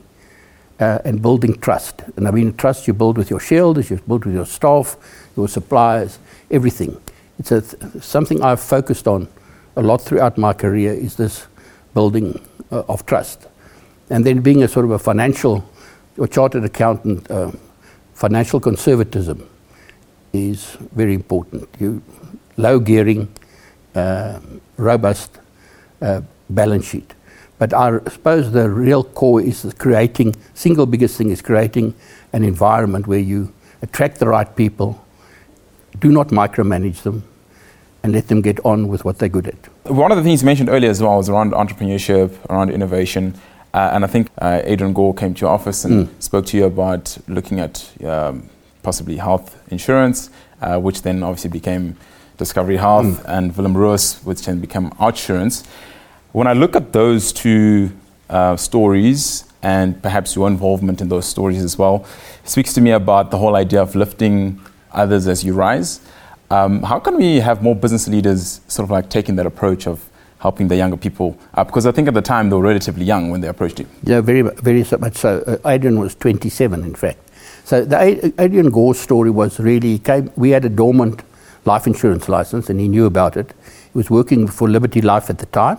uh, 0.80 0.98
and 1.04 1.20
building 1.20 1.58
trust. 1.60 2.02
And 2.16 2.26
I 2.26 2.30
mean, 2.30 2.54
trust 2.54 2.86
you 2.86 2.94
build 2.94 3.18
with 3.18 3.30
your 3.30 3.40
shareholders, 3.40 3.90
you 3.90 3.96
build 4.08 4.24
with 4.24 4.34
your 4.34 4.46
staff, 4.46 4.96
your 5.36 5.48
suppliers, 5.48 6.18
everything. 6.50 7.00
It's 7.38 7.50
th- 7.50 8.02
something 8.02 8.42
I've 8.42 8.60
focused 8.60 9.06
on 9.06 9.28
a 9.76 9.82
lot 9.82 10.00
throughout 10.02 10.38
my 10.38 10.52
career 10.52 10.92
is 10.92 11.16
this 11.16 11.46
building 11.94 12.40
uh, 12.70 12.82
of 12.88 13.06
trust. 13.06 13.46
And 14.10 14.24
then 14.24 14.40
being 14.40 14.62
a 14.62 14.68
sort 14.68 14.84
of 14.84 14.90
a 14.90 14.98
financial 14.98 15.64
or 16.18 16.26
chartered 16.26 16.64
accountant, 16.64 17.30
uh, 17.30 17.52
financial 18.14 18.60
conservatism 18.60 19.48
is 20.32 20.76
very 20.92 21.14
important. 21.14 21.68
You, 21.78 22.02
low 22.56 22.78
gearing, 22.78 23.28
uh, 23.94 24.40
robust 24.76 25.38
uh, 26.02 26.20
balance 26.48 26.86
sheet. 26.86 27.14
But 27.58 27.74
I 27.74 27.98
suppose 28.08 28.52
the 28.52 28.70
real 28.70 29.04
core 29.04 29.40
is 29.40 29.74
creating, 29.78 30.34
single 30.54 30.86
biggest 30.86 31.16
thing 31.16 31.30
is 31.30 31.42
creating 31.42 31.94
an 32.32 32.42
environment 32.44 33.06
where 33.06 33.18
you 33.18 33.52
attract 33.82 34.18
the 34.18 34.28
right 34.28 34.54
people, 34.56 35.04
do 35.98 36.10
not 36.10 36.28
micromanage 36.28 37.02
them, 37.02 37.24
and 38.02 38.12
let 38.12 38.28
them 38.28 38.40
get 38.40 38.64
on 38.64 38.88
with 38.88 39.04
what 39.04 39.18
they're 39.18 39.28
good 39.28 39.46
at. 39.46 39.69
One 39.84 40.12
of 40.12 40.18
the 40.18 40.22
things 40.22 40.42
you 40.42 40.46
mentioned 40.46 40.68
earlier 40.68 40.90
as 40.90 41.02
well 41.02 41.16
was 41.16 41.28
around 41.28 41.52
entrepreneurship, 41.52 42.36
around 42.50 42.70
innovation. 42.70 43.34
Uh, 43.72 43.90
and 43.92 44.04
I 44.04 44.08
think 44.08 44.28
uh, 44.38 44.60
Adrian 44.64 44.92
Gore 44.92 45.14
came 45.14 45.32
to 45.34 45.40
your 45.42 45.50
office 45.50 45.84
and 45.84 46.06
mm. 46.06 46.22
spoke 46.22 46.46
to 46.46 46.56
you 46.56 46.64
about 46.64 47.16
looking 47.28 47.60
at 47.60 47.90
um, 48.04 48.48
possibly 48.82 49.16
health 49.16 49.56
insurance, 49.70 50.30
uh, 50.60 50.78
which 50.78 51.02
then 51.02 51.22
obviously 51.22 51.50
became 51.50 51.96
Discovery 52.36 52.76
Health, 52.76 53.06
mm. 53.06 53.24
and 53.26 53.56
Willem 53.56 53.76
Roos, 53.76 54.20
which 54.24 54.42
then 54.44 54.60
became 54.60 54.90
Outsurance. 54.92 55.66
When 56.32 56.46
I 56.46 56.52
look 56.52 56.76
at 56.76 56.92
those 56.92 57.32
two 57.32 57.90
uh, 58.28 58.56
stories, 58.56 59.44
and 59.62 60.02
perhaps 60.02 60.34
your 60.34 60.46
involvement 60.48 61.00
in 61.00 61.08
those 61.08 61.26
stories 61.26 61.62
as 61.62 61.76
well 61.76 62.04
speaks 62.44 62.72
to 62.74 62.80
me 62.80 62.90
about 62.90 63.30
the 63.30 63.38
whole 63.38 63.56
idea 63.56 63.82
of 63.82 63.94
lifting 63.94 64.60
others 64.92 65.28
as 65.28 65.44
you 65.44 65.52
rise. 65.52 66.00
Um, 66.50 66.82
how 66.82 66.98
can 66.98 67.16
we 67.16 67.36
have 67.36 67.62
more 67.62 67.76
business 67.76 68.08
leaders 68.08 68.60
sort 68.66 68.84
of 68.84 68.90
like 68.90 69.08
taking 69.08 69.36
that 69.36 69.46
approach 69.46 69.86
of 69.86 70.10
helping 70.40 70.66
the 70.66 70.74
younger 70.74 70.96
people 70.96 71.38
up? 71.54 71.68
Because 71.68 71.86
I 71.86 71.92
think 71.92 72.08
at 72.08 72.14
the 72.14 72.22
time 72.22 72.50
they 72.50 72.56
were 72.56 72.62
relatively 72.62 73.04
young 73.04 73.30
when 73.30 73.40
they 73.40 73.46
approached 73.46 73.78
you. 73.78 73.86
Yeah, 74.02 74.20
very, 74.20 74.42
very 74.42 74.84
much 74.98 75.16
so. 75.16 75.44
Uh, 75.46 75.68
Adrian 75.68 76.00
was 76.00 76.16
27, 76.16 76.82
in 76.82 76.94
fact. 76.96 77.18
So 77.64 77.84
the 77.84 78.34
Adrian 78.38 78.70
Gore 78.70 78.96
story 78.96 79.30
was 79.30 79.60
really, 79.60 80.00
came, 80.00 80.32
we 80.34 80.50
had 80.50 80.64
a 80.64 80.68
dormant 80.68 81.22
life 81.66 81.86
insurance 81.86 82.28
license 82.28 82.68
and 82.68 82.80
he 82.80 82.88
knew 82.88 83.06
about 83.06 83.36
it. 83.36 83.54
He 83.92 83.98
was 83.98 84.10
working 84.10 84.48
for 84.48 84.68
Liberty 84.68 85.00
Life 85.00 85.30
at 85.30 85.38
the 85.38 85.46
time 85.46 85.78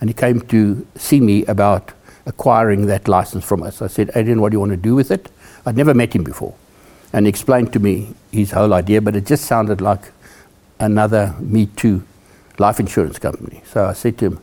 and 0.00 0.08
he 0.08 0.14
came 0.14 0.42
to 0.42 0.86
see 0.94 1.18
me 1.18 1.44
about 1.46 1.92
acquiring 2.26 2.86
that 2.86 3.08
license 3.08 3.44
from 3.44 3.64
us. 3.64 3.82
I 3.82 3.88
said, 3.88 4.12
Adrian, 4.14 4.40
what 4.40 4.52
do 4.52 4.56
you 4.56 4.60
want 4.60 4.70
to 4.70 4.76
do 4.76 4.94
with 4.94 5.10
it? 5.10 5.28
I'd 5.66 5.76
never 5.76 5.92
met 5.92 6.14
him 6.14 6.22
before. 6.22 6.54
And 7.14 7.28
explained 7.28 7.72
to 7.74 7.78
me 7.78 8.12
his 8.32 8.50
whole 8.50 8.74
idea, 8.74 9.00
but 9.00 9.14
it 9.14 9.24
just 9.24 9.44
sounded 9.44 9.80
like 9.80 10.10
another 10.80 11.32
Me 11.38 11.66
Too 11.66 12.02
life 12.58 12.80
insurance 12.80 13.20
company. 13.20 13.62
So 13.66 13.86
I 13.86 13.92
said 13.92 14.18
to 14.18 14.26
him, 14.26 14.40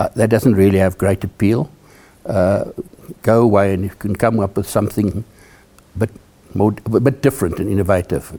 uh, 0.00 0.08
that 0.16 0.30
doesn't 0.30 0.54
really 0.54 0.78
have 0.78 0.96
great 0.96 1.22
appeal. 1.24 1.70
Uh, 2.24 2.72
go 3.22 3.42
away 3.42 3.74
and 3.74 3.84
you 3.84 3.90
can 3.90 4.16
come 4.16 4.40
up 4.40 4.56
with 4.56 4.66
something 4.66 5.24
but 5.94 6.08
more, 6.54 6.74
a 6.86 7.00
bit 7.00 7.20
different 7.20 7.58
and 7.58 7.70
innovative. 7.70 8.38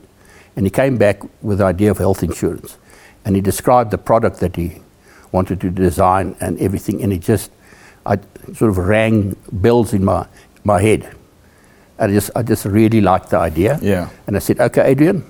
And 0.56 0.66
he 0.66 0.70
came 0.70 0.98
back 0.98 1.22
with 1.40 1.58
the 1.58 1.64
idea 1.64 1.92
of 1.92 1.98
health 1.98 2.24
insurance. 2.24 2.76
And 3.24 3.36
he 3.36 3.40
described 3.40 3.92
the 3.92 3.98
product 3.98 4.40
that 4.40 4.56
he 4.56 4.82
wanted 5.30 5.60
to 5.60 5.70
design 5.70 6.34
and 6.40 6.58
everything. 6.60 7.00
And 7.02 7.12
it 7.12 7.20
just, 7.20 7.52
I 8.04 8.18
sort 8.54 8.70
of 8.70 8.78
rang 8.78 9.36
bells 9.52 9.94
in 9.94 10.04
my, 10.04 10.26
my 10.64 10.82
head. 10.82 11.14
I 11.98 12.06
just, 12.08 12.30
I 12.36 12.42
just 12.42 12.64
really 12.64 13.00
liked 13.00 13.30
the 13.30 13.38
idea. 13.38 13.78
Yeah. 13.82 14.08
And 14.26 14.36
I 14.36 14.38
said, 14.38 14.60
okay, 14.60 14.82
Adrian, 14.82 15.24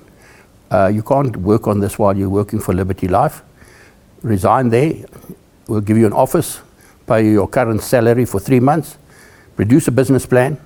uh, 0.71 0.91
you 0.93 1.03
can't 1.03 1.37
work 1.37 1.67
on 1.67 1.81
this 1.81 1.99
while 1.99 2.17
you're 2.17 2.29
working 2.29 2.61
for 2.61 2.75
Liberty 2.75 3.09
Life. 3.09 3.43
Resign 4.23 4.69
there. 4.69 4.93
We'll 5.67 5.81
give 5.81 5.97
you 5.97 6.07
an 6.07 6.13
office, 6.13 6.61
pay 7.07 7.25
you 7.25 7.33
your 7.33 7.49
current 7.49 7.83
salary 7.83 8.25
for 8.25 8.41
three 8.41 8.61
months, 8.61 8.99
produce 9.57 9.89
a 9.89 9.93
business 9.93 10.27
plan, 10.27 10.59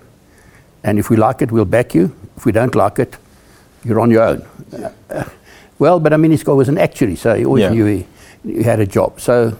and 0.84 0.98
if 0.98 1.10
we 1.10 1.16
like 1.16 1.42
it, 1.42 1.52
we'll 1.52 1.64
back 1.64 1.94
you. 1.94 2.14
If 2.36 2.44
we 2.44 2.52
don't 2.52 2.74
like 2.74 2.98
it, 2.98 3.16
you're 3.84 4.00
on 4.00 4.10
your 4.10 4.22
own. 4.22 4.46
Uh, 5.10 5.24
well, 5.78 6.00
but 6.00 6.12
I 6.12 6.16
mean, 6.16 6.30
his 6.30 6.42
guy 6.42 6.52
was 6.52 6.68
an 6.68 6.78
actuary, 6.78 7.16
so 7.16 7.34
he 7.34 7.44
always 7.44 7.62
yeah. 7.62 7.70
knew 7.70 7.84
he, 7.86 8.06
he, 8.44 8.62
had 8.62 8.80
a 8.80 8.86
job. 8.86 9.20
So, 9.20 9.56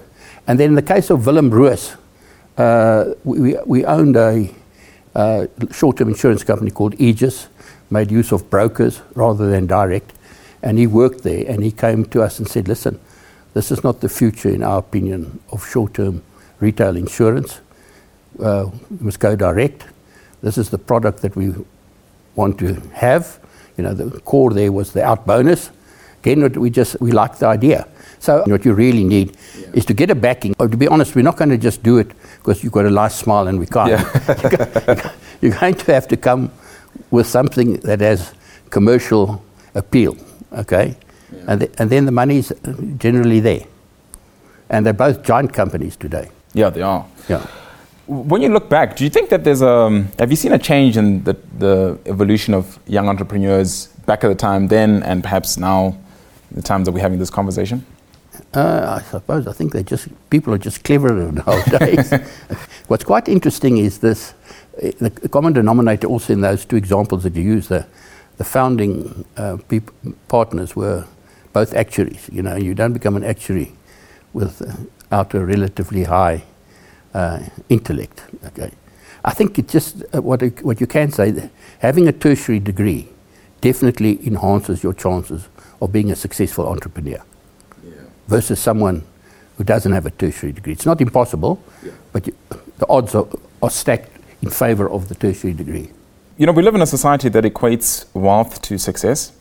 and 0.46 0.58
then 0.58 0.70
in 0.70 0.75
the 0.75 0.82
case 0.82 1.11
of 1.11 1.26
Willem 1.26 1.50
Roos, 1.50 1.94
uh, 2.56 3.14
we, 3.25 3.56
we 3.66 3.84
owned 3.84 4.16
a 4.16 4.52
uh, 5.14 5.47
short-term 5.71 6.09
insurance 6.09 6.45
company 6.45 6.71
called 6.71 6.95
Aegis, 6.99 7.49
made 7.90 8.11
use 8.11 8.33
of 8.33 8.49
brokers 8.50 9.02
rather 9.14 9.50
than 9.50 9.66
direct, 9.66 10.12
and 10.62 10.78
he 10.78 10.87
worked 10.87 11.23
there. 11.23 11.45
And 11.47 11.62
he 11.62 11.71
came 11.71 12.04
to 12.07 12.23
us 12.23 12.38
and 12.38 12.49
said, 12.49 12.69
"Listen, 12.69 12.99
this 13.54 13.71
is 13.71 13.83
not 13.85 14.00
the 14.00 14.09
future, 14.09 14.49
in 14.49 14.62
our 14.62 14.78
opinion, 14.78 15.40
of 15.50 15.66
short-term 15.69 16.23
retail 16.61 16.97
insurance. 16.97 17.61
Uh, 18.38 18.71
we 18.90 19.07
must 19.07 19.21
go 19.21 19.37
direct." 19.37 19.85
this 20.42 20.59
is 20.59 20.71
the 20.71 20.78
product 20.78 21.23
that 21.23 21.35
we 21.37 21.54
want 22.35 22.59
to 22.59 22.75
have. 22.92 23.38
You 23.76 23.85
know, 23.85 23.95
the 23.95 24.21
core 24.21 24.52
there 24.52 24.71
was 24.71 24.92
the 24.92 25.02
out 25.02 25.26
bonus. 25.26 25.71
Again, 26.23 26.52
we 26.61 26.71
just 26.71 27.00
we 27.00 27.12
like 27.12 27.38
the 27.38 27.47
idea. 27.47 27.88
So 28.19 28.45
what 28.47 28.64
you 28.64 28.75
really 28.75 29.04
need 29.04 29.37
yeah. 29.59 29.66
is 29.73 29.85
to 29.87 29.95
get 29.95 30.11
a 30.11 30.14
backing. 30.14 30.54
Or 30.59 30.69
to 30.69 30.76
be 30.76 30.87
honest, 30.87 31.16
we're 31.16 31.23
not 31.23 31.37
going 31.37 31.50
to 31.50 31.59
just 31.59 31.83
do 31.83 31.99
it 31.99 32.11
because 32.42 32.64
you've 32.64 32.72
got 32.72 32.87
a 32.87 32.90
nice 32.90 33.14
smile 33.14 33.46
and 33.46 33.58
we 33.58 33.66
can't. 33.66 33.90
Yeah. 33.90 35.12
you're 35.40 35.58
going 35.58 35.75
to 35.75 35.94
have 35.94 36.08
to 36.08 36.16
come 36.16 36.50
with 37.11 37.26
something 37.26 37.76
that 37.80 38.00
has 38.00 38.34
commercial 38.70 39.44
appeal, 39.75 40.16
okay? 40.52 40.96
Yeah. 41.30 41.38
And, 41.46 41.61
th- 41.61 41.72
and 41.78 41.88
then 41.88 42.04
the 42.04 42.12
money's 42.12 42.52
generally 42.99 43.38
there. 43.38 43.64
And 44.70 44.84
they're 44.84 44.92
both 44.92 45.22
giant 45.22 45.52
companies 45.52 45.96
today. 45.96 46.30
Yeah, 46.52 46.70
they 46.70 46.82
are. 46.82 47.06
Yeah 47.28 47.46
when 48.06 48.42
you 48.42 48.49
look 48.49 48.68
back, 48.68 48.96
do 48.96 49.04
you 49.04 49.11
think 49.11 49.30
that 49.30 49.44
there's 49.44 49.62
a 49.62 49.68
um, 49.68 50.08
have 50.18 50.30
you 50.30 50.37
seen 50.37 50.52
a 50.52 50.58
change 50.58 50.96
in 50.96 51.22
the, 51.25 51.34
the 51.58 51.99
evolution 52.06 52.52
of 52.52 52.78
young 52.87 53.08
entrepreneurs 53.08 53.87
back 54.06 54.25
at 54.25 54.28
the 54.28 54.34
time 54.34 54.68
then 54.68 55.02
and 55.04 55.22
perhaps 55.22 55.56
now, 55.56 55.96
the 56.50 56.62
times 56.62 56.87
that 56.87 56.92
we're 56.92 57.00
having 57.00 57.18
this 57.18 57.30
conversation? 57.30 57.87
Uh, 58.54 59.00
I 59.00 59.02
suppose 59.11 59.46
I 59.46 59.52
think 59.52 59.72
they 59.72 59.82
just 59.82 60.08
people 60.30 60.54
are 60.54 60.58
just 60.58 60.84
cleverer 60.84 61.32
nowadays. 61.46 62.12
What's 62.88 63.04
quite 63.04 63.28
interesting 63.28 63.78
is 63.78 63.99
this: 64.00 64.34
the 65.00 65.28
common 65.30 65.54
denominator 65.54 66.08
also 66.08 66.32
in 66.32 66.40
those 66.42 66.64
two 66.64 66.76
examples 66.76 67.22
that 67.25 67.37
you 67.37 67.42
use, 67.42 67.68
the 67.68 67.87
the 68.38 68.44
founding 68.44 69.25
uh, 69.37 69.58
peop- 69.68 69.92
partners 70.28 70.76
were 70.76 71.04
both 71.52 71.75
actuaries. 71.75 72.28
You 72.32 72.42
know, 72.42 72.56
you 72.56 72.75
don't 72.75 72.92
become 72.94 73.16
an 73.16 73.25
actuary 73.25 73.72
without 74.34 75.34
a 75.34 75.44
relatively 75.44 76.04
high 76.04 76.42
uh, 77.14 77.40
intellect. 77.68 78.22
Okay, 78.46 78.72
I 79.25 79.32
think 79.32 79.58
it 79.58 79.68
just 79.68 80.02
uh, 80.14 80.22
what 80.22 80.42
what 80.62 80.80
you 80.80 80.87
can 80.88 81.11
say 81.12 81.50
having 81.80 82.08
a 82.08 82.12
tertiary 82.12 82.61
degree 82.61 83.08
definitely 83.62 84.26
enhances 84.26 84.82
your 84.82 84.94
chances 84.94 85.49
of 85.80 85.92
being 85.92 86.11
a 86.11 86.16
successful 86.16 86.68
entrepreneur. 86.68 87.22
Versus 88.28 88.60
someone 88.60 89.04
who 89.56 89.64
doesn't 89.64 89.92
have 89.92 90.06
a 90.06 90.10
tertiary 90.10 90.52
degree. 90.52 90.72
It's 90.72 90.86
not 90.86 91.00
impossible, 91.00 91.62
yeah. 91.84 91.92
but 92.12 92.26
you, 92.26 92.36
the 92.78 92.88
odds 92.88 93.14
are, 93.14 93.26
are 93.62 93.70
stacked 93.70 94.10
in 94.42 94.50
favor 94.50 94.88
of 94.88 95.08
the 95.08 95.14
tertiary 95.14 95.52
degree. 95.52 95.90
You 96.38 96.46
know, 96.46 96.52
we 96.52 96.62
live 96.62 96.74
in 96.74 96.82
a 96.82 96.86
society 96.86 97.28
that 97.28 97.44
equates 97.44 98.06
wealth 98.14 98.62
to 98.62 98.78
success, 98.78 99.32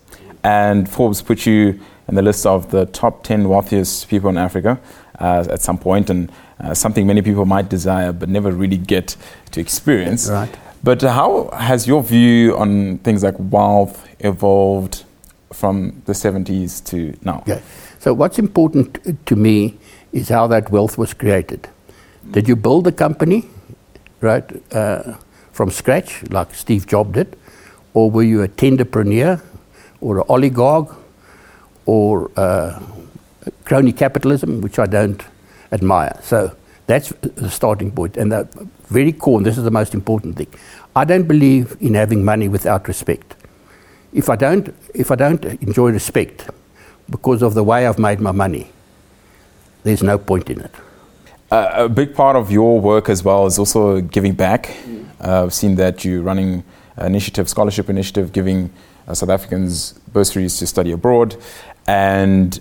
and 0.44 0.90
Forbes 0.90 1.22
put 1.22 1.46
you 1.46 1.80
in 2.08 2.16
the 2.16 2.22
list 2.22 2.46
of 2.46 2.72
the 2.72 2.86
top 2.88 3.24
10 3.24 3.48
wealthiest 3.48 4.10
people 4.10 4.30
in 4.30 4.38
Africa 4.38 4.80
uh, 5.20 5.46
at 5.50 5.62
some 5.62 5.78
point, 5.78 6.10
and 6.10 6.32
uh, 6.60 6.74
something 6.74 7.08
many 7.08 7.22
people 7.22 7.46
might 7.46 7.70
desire 7.70 8.12
but 8.12 8.30
never 8.30 8.52
really 8.52 8.78
get 8.78 9.16
to 9.52 9.62
experience. 9.62 10.30
Right. 10.30 10.54
But 10.84 11.02
how 11.02 11.50
has 11.54 11.88
your 11.88 12.04
view 12.04 12.58
on 12.58 12.98
things 13.00 13.24
like 13.24 13.36
wealth 13.38 14.08
evolved 14.20 15.04
from 15.54 16.02
the 16.06 16.14
70s 16.14 16.84
to 16.88 17.18
now? 17.24 17.40
Okay. 17.40 17.62
So, 18.02 18.16
what's 18.16 18.40
important 18.40 19.26
to 19.28 19.36
me 19.36 19.78
is 20.12 20.30
how 20.30 20.48
that 20.48 20.72
wealth 20.72 20.98
was 20.98 21.14
created. 21.14 21.70
Did 22.32 22.48
you 22.48 22.56
build 22.56 22.88
a 22.88 22.92
company, 22.92 23.48
right, 24.22 24.44
uh, 24.74 25.14
from 25.52 25.70
scratch, 25.70 26.24
like 26.32 26.56
Steve 26.56 26.88
Jobs 26.88 27.14
did? 27.14 27.38
Or 27.94 28.10
were 28.10 28.24
you 28.24 28.42
a 28.42 28.48
tenderpreneur 28.48 29.40
or 30.00 30.18
an 30.18 30.24
oligarch 30.30 30.96
or 31.86 32.32
uh, 32.38 32.80
crony 33.66 33.94
capitalism, 33.94 34.62
which 34.62 34.80
I 34.80 34.88
don't 34.88 35.24
admire. 35.72 36.20
So 36.24 36.56
that's 36.88 37.10
the 37.10 37.52
starting 37.52 37.92
point. 37.92 38.18
And 38.18 38.32
the 38.32 38.48
very 38.88 39.12
core, 39.12 39.38
and 39.38 39.46
this 39.46 39.60
is 39.60 39.64
the 39.64 39.70
most 39.70 39.94
important 39.94 40.38
thing, 40.38 40.48
I 40.96 41.06
don't 41.06 41.28
believe 41.28 41.78
in 41.80 41.94
having 41.94 42.26
money 42.26 42.48
without 42.48 42.88
respect. 42.88 43.36
If 44.12 44.28
I 44.28 44.38
don't, 44.38 44.74
if 44.96 45.12
I 45.12 45.16
don't 45.16 45.46
enjoy 45.46 45.92
respect 45.92 46.50
because 47.10 47.42
of 47.42 47.54
the 47.54 47.64
way 47.64 47.88
I've 47.88 48.00
made 48.00 48.20
my 48.20 48.32
money, 48.32 48.70
there's 49.84 50.04
no 50.04 50.18
point 50.18 50.50
in 50.50 50.62
it. 50.62 50.72
Uh, 51.52 51.70
a 51.74 51.90
big 51.90 52.16
part 52.16 52.36
of 52.36 52.52
your 52.52 52.80
work 52.80 53.10
as 53.10 53.24
well 53.24 53.46
is 53.46 53.60
also 53.60 54.00
giving 54.00 54.34
back. 54.34 54.68
Mm. 54.68 55.06
Uh, 55.20 55.44
I've 55.44 55.54
seen 55.54 55.76
that 55.76 56.06
you're 56.06 56.22
running 56.22 56.64
an 56.96 57.08
initiative, 57.08 57.50
scholarship 57.50 57.90
initiative, 57.90 58.32
giving 58.32 58.72
uh, 59.08 59.14
South 59.14 59.30
Africans 59.30 59.94
bursaries 60.14 60.58
to 60.60 60.68
study 60.68 60.92
abroad. 60.92 61.36
And 61.88 62.58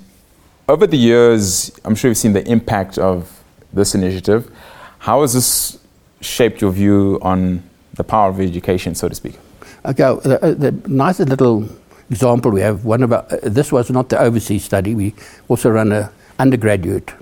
over 0.68 0.87
the 0.87 0.97
years, 0.97 1.70
I'm 1.85 1.94
sure 1.94 2.11
you've 2.11 2.18
seen 2.18 2.32
the 2.32 2.47
impact 2.50 2.99
of 2.99 3.42
this 3.73 3.94
initiative. 3.94 4.50
How 4.99 5.20
has 5.20 5.35
this 5.35 5.78
shaped 6.20 6.61
your 6.61 6.73
view 6.73 7.18
on 7.23 7.62
the 7.94 8.04
power 8.04 8.28
of 8.28 8.40
education, 8.40 8.94
so 8.94 9.09
to 9.09 9.14
speak? 9.14 9.38
Okay, 9.85 10.02
the, 10.25 10.38
uh, 10.42 10.54
the 10.54 10.73
nice 10.88 11.20
little 11.20 11.68
example 12.11 12.50
we 12.50 12.61
have. 12.61 12.85
One 12.85 13.02
of 13.02 13.12
our, 13.12 13.25
uh, 13.31 13.38
this 13.43 13.73
was 13.73 13.90
not 13.90 14.09
the 14.09 14.19
overseas 14.19 14.64
study. 14.64 14.95
We 14.95 15.14
also 15.49 15.71
run 15.71 15.93
an 15.93 16.09
undergraduate 16.38 17.12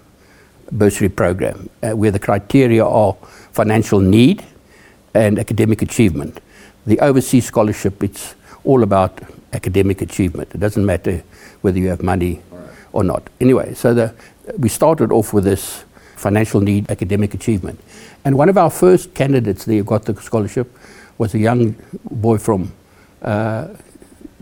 bursary 0.73 1.09
program 1.09 1.69
uh, 1.83 1.97
where 1.97 2.11
the 2.11 2.19
criteria 2.19 2.85
are 2.85 3.15
financial 3.53 4.01
need 4.01 4.45
and 5.15 5.39
academic 5.39 5.83
achievement. 5.83 6.41
The 6.87 7.01
overseas 7.01 7.47
scholarship, 7.47 8.03
it's 8.03 8.35
all 8.65 8.83
about 8.83 9.21
academic 9.53 10.03
achievement. 10.03 10.55
It 10.55 10.61
doesn't 10.61 10.85
matter 10.85 11.23
whether 11.61 11.79
you 11.79 11.89
have 11.89 12.03
money 12.03 12.43
or 12.93 13.05
not. 13.05 13.29
Anyway, 13.41 13.75
so 13.75 13.95
the, 13.95 14.15
we 14.59 14.69
started 14.69 15.13
off 15.13 15.33
with 15.33 15.45
this 15.45 15.85
financial 16.17 16.61
need, 16.61 16.91
academic 16.91 17.35
achievement. 17.35 17.81
And 18.25 18.37
one 18.37 18.49
of 18.49 18.59
our 18.59 18.71
first 18.71 19.15
candidates 19.15 19.65
who 19.65 19.83
got 19.85 20.05
the 20.05 20.15
scholarship 20.21 20.77
was 21.17 21.35
a 21.35 21.39
young 21.39 21.77
boy 22.11 22.39
from 22.39 22.73
uh, 23.23 23.69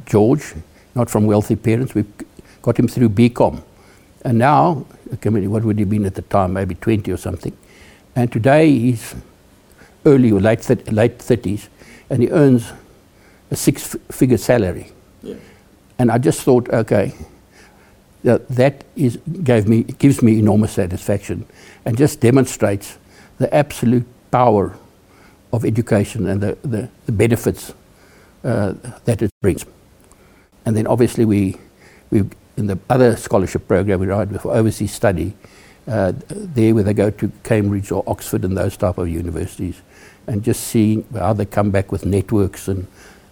George, 0.06 0.54
not 0.94 1.10
from 1.10 1.26
wealthy 1.26 1.56
parents. 1.56 1.94
We 1.94 2.04
got 2.62 2.78
him 2.78 2.88
through 2.88 3.10
BCom. 3.10 3.62
And 4.24 4.38
now, 4.38 4.86
what 5.22 5.64
would 5.64 5.76
he 5.76 5.82
have 5.82 5.90
been 5.90 6.06
at 6.06 6.14
the 6.14 6.22
time? 6.22 6.54
Maybe 6.54 6.74
20 6.74 7.12
or 7.12 7.16
something. 7.16 7.56
And 8.14 8.32
today 8.32 8.70
he's 8.70 9.14
early 10.04 10.32
or 10.32 10.40
late, 10.40 10.68
late 10.90 11.18
30s, 11.18 11.68
and 12.08 12.22
he 12.22 12.30
earns 12.30 12.72
a 13.50 13.56
six 13.56 13.94
figure 14.10 14.38
salary. 14.38 14.90
Yeah. 15.22 15.34
And 15.98 16.10
I 16.10 16.18
just 16.18 16.40
thought, 16.42 16.68
okay, 16.70 17.12
that, 18.24 18.48
that 18.48 18.84
is, 18.96 19.18
gave 19.42 19.68
me, 19.68 19.82
gives 19.84 20.22
me 20.22 20.38
enormous 20.38 20.72
satisfaction 20.72 21.46
and 21.84 21.96
just 21.96 22.20
demonstrates 22.20 22.98
the 23.38 23.52
absolute 23.54 24.06
power 24.30 24.76
of 25.52 25.64
education 25.64 26.26
and 26.26 26.40
the, 26.40 26.58
the, 26.62 26.88
the 27.06 27.12
benefits 27.12 27.72
uh, 28.44 28.74
that 29.04 29.22
it 29.22 29.30
brings. 29.40 29.64
And 30.66 30.76
then 30.76 30.86
obviously 30.86 31.24
we, 31.24 31.56
we 32.10 32.24
in 32.56 32.66
the 32.66 32.78
other 32.90 33.16
scholarship 33.16 33.66
program 33.68 34.00
we 34.00 34.06
ride 34.06 34.38
for 34.40 34.52
overseas 34.52 34.92
study, 34.92 35.34
uh, 35.88 36.12
there 36.28 36.74
where 36.74 36.84
they 36.84 36.92
go 36.92 37.10
to 37.10 37.32
Cambridge 37.44 37.92
or 37.92 38.02
Oxford 38.06 38.44
and 38.44 38.56
those 38.56 38.76
type 38.76 38.98
of 38.98 39.08
universities, 39.08 39.80
and 40.26 40.42
just 40.42 40.64
seeing 40.64 41.06
how 41.14 41.32
they 41.32 41.44
come 41.44 41.70
back 41.70 41.92
with 41.92 42.04
networks 42.04 42.68
and 42.68 42.86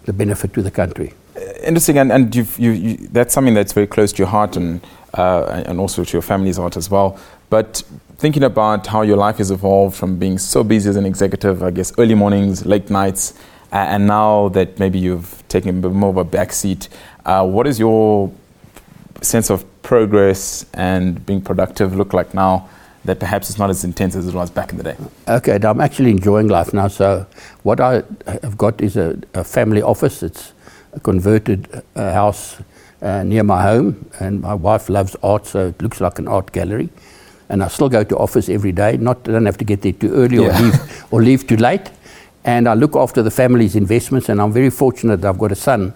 the 0.05 0.13
benefit 0.13 0.53
to 0.53 0.61
the 0.61 0.71
country. 0.71 1.13
Uh, 1.35 1.41
interesting, 1.63 1.97
and, 1.97 2.11
and 2.11 2.33
you've, 2.33 2.57
you, 2.57 2.71
you, 2.71 2.97
that's 3.11 3.33
something 3.33 3.53
that's 3.53 3.73
very 3.73 3.87
close 3.87 4.13
to 4.13 4.19
your 4.19 4.27
heart 4.27 4.55
and, 4.55 4.79
uh, 5.15 5.63
and 5.65 5.79
also 5.79 6.05
to 6.05 6.13
your 6.13 6.21
family's 6.21 6.57
heart 6.57 6.77
as 6.77 6.89
well. 6.89 7.19
But 7.49 7.83
thinking 8.17 8.43
about 8.43 8.87
how 8.87 9.01
your 9.01 9.17
life 9.17 9.37
has 9.39 9.51
evolved 9.51 9.97
from 9.97 10.17
being 10.17 10.37
so 10.37 10.63
busy 10.63 10.89
as 10.89 10.95
an 10.95 11.05
executive, 11.05 11.61
I 11.61 11.71
guess 11.71 11.91
early 11.97 12.15
mornings, 12.15 12.65
late 12.65 12.89
nights, 12.89 13.33
uh, 13.73 13.77
and 13.77 14.07
now 14.07 14.47
that 14.49 14.79
maybe 14.79 14.99
you've 14.99 15.43
taken 15.49 15.69
a 15.69 15.73
bit 15.73 15.91
more 15.91 16.11
of 16.11 16.17
a 16.17 16.23
backseat, 16.23 16.87
uh, 17.25 17.45
what 17.45 17.67
is 17.67 17.79
your 17.79 18.31
sense 19.21 19.49
of 19.49 19.65
progress 19.81 20.65
and 20.73 21.25
being 21.25 21.41
productive 21.41 21.95
look 21.95 22.13
like 22.13 22.33
now 22.33 22.69
that 23.05 23.19
perhaps 23.19 23.49
it's 23.49 23.59
not 23.59 23.69
as 23.69 23.83
intense 23.83 24.15
as 24.15 24.27
it 24.27 24.33
was 24.33 24.49
back 24.49 24.71
in 24.71 24.77
the 24.77 24.83
day? 24.83 24.97
Okay, 25.27 25.59
I'm 25.61 25.79
actually 25.79 26.11
enjoying 26.11 26.47
life 26.47 26.73
now. 26.73 26.87
So, 26.87 27.25
what 27.63 27.79
I 27.79 28.03
have 28.41 28.57
got 28.57 28.81
is 28.81 28.97
a, 28.97 29.19
a 29.33 29.43
family 29.43 29.81
office. 29.81 30.23
It's 30.23 30.53
a 30.93 30.99
converted 30.99 31.83
uh, 31.95 32.11
house 32.13 32.57
uh, 33.01 33.23
near 33.23 33.43
my 33.43 33.61
home, 33.61 34.09
and 34.19 34.41
my 34.41 34.53
wife 34.55 34.89
loves 34.89 35.15
art, 35.21 35.45
so 35.45 35.67
it 35.67 35.81
looks 35.81 36.01
like 36.01 36.17
an 36.17 36.27
art 36.27 36.51
gallery. 36.51 36.89
And 37.47 37.61
I 37.61 37.67
still 37.67 37.89
go 37.89 38.03
to 38.03 38.17
office 38.17 38.49
every 38.49 38.71
day. 38.71 38.97
Not 38.97 39.17
I 39.29 39.33
don't 39.33 39.45
have 39.45 39.57
to 39.57 39.65
get 39.65 39.83
there 39.83 39.93
too 39.93 40.11
early 40.13 40.37
yeah. 40.37 40.57
or 40.57 40.63
leave 40.63 41.05
or 41.11 41.21
leave 41.21 41.47
too 41.47 41.57
late. 41.57 41.91
And 42.43 42.67
I 42.67 42.73
look 42.73 42.95
after 42.95 43.21
the 43.21 43.31
family's 43.31 43.75
investments, 43.75 44.29
and 44.29 44.41
I'm 44.41 44.51
very 44.51 44.71
fortunate 44.71 45.21
that 45.21 45.29
I've 45.29 45.39
got 45.39 45.51
a 45.51 45.55
son 45.55 45.93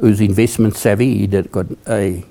who's 0.00 0.20
investment 0.20 0.76
savvy. 0.76 1.18
He 1.18 1.26
did, 1.26 1.52
got 1.52 1.66
a 1.88 2.24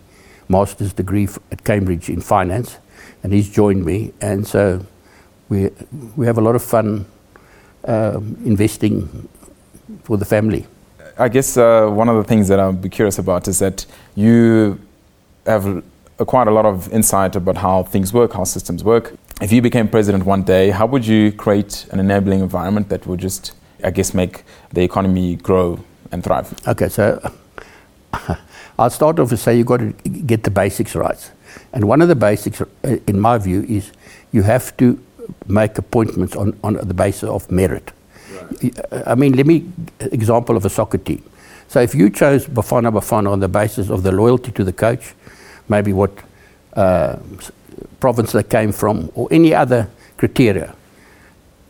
master's 0.48 0.94
degree 0.94 1.28
at 1.52 1.64
Cambridge 1.64 2.10
in 2.10 2.22
finance, 2.22 2.78
and 3.24 3.32
he's 3.32 3.50
joined 3.50 3.86
me. 3.86 4.12
And 4.22 4.48
so 4.48 4.86
we, 5.50 5.70
we 6.16 6.26
have 6.26 6.38
a 6.38 6.42
lot 6.42 6.56
of 6.56 6.64
fun 6.64 7.06
um, 7.86 8.38
investing 8.46 9.30
for 10.04 10.18
the 10.18 10.26
family. 10.26 10.68
I 11.18 11.30
guess 11.30 11.58
uh, 11.58 11.88
one 11.90 12.10
of 12.10 12.16
the 12.16 12.24
things 12.24 12.48
that 12.48 12.82
be 12.82 12.90
curious 12.90 13.20
about 13.20 13.48
is 13.48 13.60
that 13.60 13.86
you 14.16 14.80
have 15.46 15.84
acquired 16.18 16.48
a 16.48 16.52
lot 16.52 16.66
of 16.66 16.92
insight 16.94 17.36
about 17.36 17.58
how 17.58 17.84
things 17.84 18.14
work, 18.14 18.34
how 18.34 18.44
systems 18.44 18.84
work. 18.84 19.14
If 19.42 19.52
you 19.52 19.62
became 19.62 19.88
president 19.88 20.26
one 20.26 20.44
day, 20.44 20.70
how 20.70 20.86
would 20.86 21.06
you 21.06 21.32
create 21.32 21.88
an 21.92 22.00
enabling 22.00 22.42
environment 22.42 22.90
that 22.90 23.06
would 23.08 23.20
just, 23.20 23.54
I 23.84 23.92
guess, 23.92 24.14
make 24.14 24.44
the 24.74 24.82
economy 24.82 25.36
grow 25.36 25.80
and 26.12 26.24
thrive? 26.24 26.54
Okay, 26.68 26.90
so 26.90 27.20
I'll 28.80 28.90
start 28.90 29.20
off 29.20 29.32
with 29.32 29.40
say 29.40 29.58
you've 29.58 29.68
got 29.68 29.78
to 29.78 29.92
get 29.92 30.44
the 30.44 30.52
basics 30.52 30.96
right. 30.96 31.32
And 31.74 31.88
one 31.88 32.02
of 32.02 32.08
the 32.08 32.16
basics, 32.16 32.62
uh, 32.62 32.66
in 33.08 33.20
my 33.20 33.38
view, 33.38 33.64
is 33.68 33.92
you 34.32 34.44
have 34.44 34.76
to 34.78 35.00
make 35.48 35.78
appointments 35.78 36.36
on, 36.36 36.58
on 36.64 36.74
the 36.74 36.94
basis 36.94 37.24
of 37.24 37.50
merit. 37.52 37.92
Right. 38.32 38.76
I 39.06 39.16
mean, 39.16 39.34
let 39.34 39.46
me 39.46 39.70
example 40.00 40.58
of 40.58 40.66
a 40.66 40.70
soccer 40.70 40.98
team. 40.98 41.24
So 41.68 41.82
if 41.82 41.94
you 41.94 42.10
chose 42.10 42.48
Bafana 42.48 42.92
Bafana 42.92 43.32
on 43.32 43.40
the 43.40 43.48
basis 43.48 43.90
of 43.90 44.04
the 44.04 44.12
loyalty 44.12 44.52
to 44.52 44.64
the 44.64 44.74
coach, 44.74 45.14
maybe 45.68 45.94
what 45.94 46.12
uh, 46.74 47.18
province 48.00 48.32
they 48.32 48.44
came 48.44 48.72
from, 48.72 49.12
or 49.14 49.28
any 49.32 49.54
other 49.54 49.90
criteria 50.18 50.76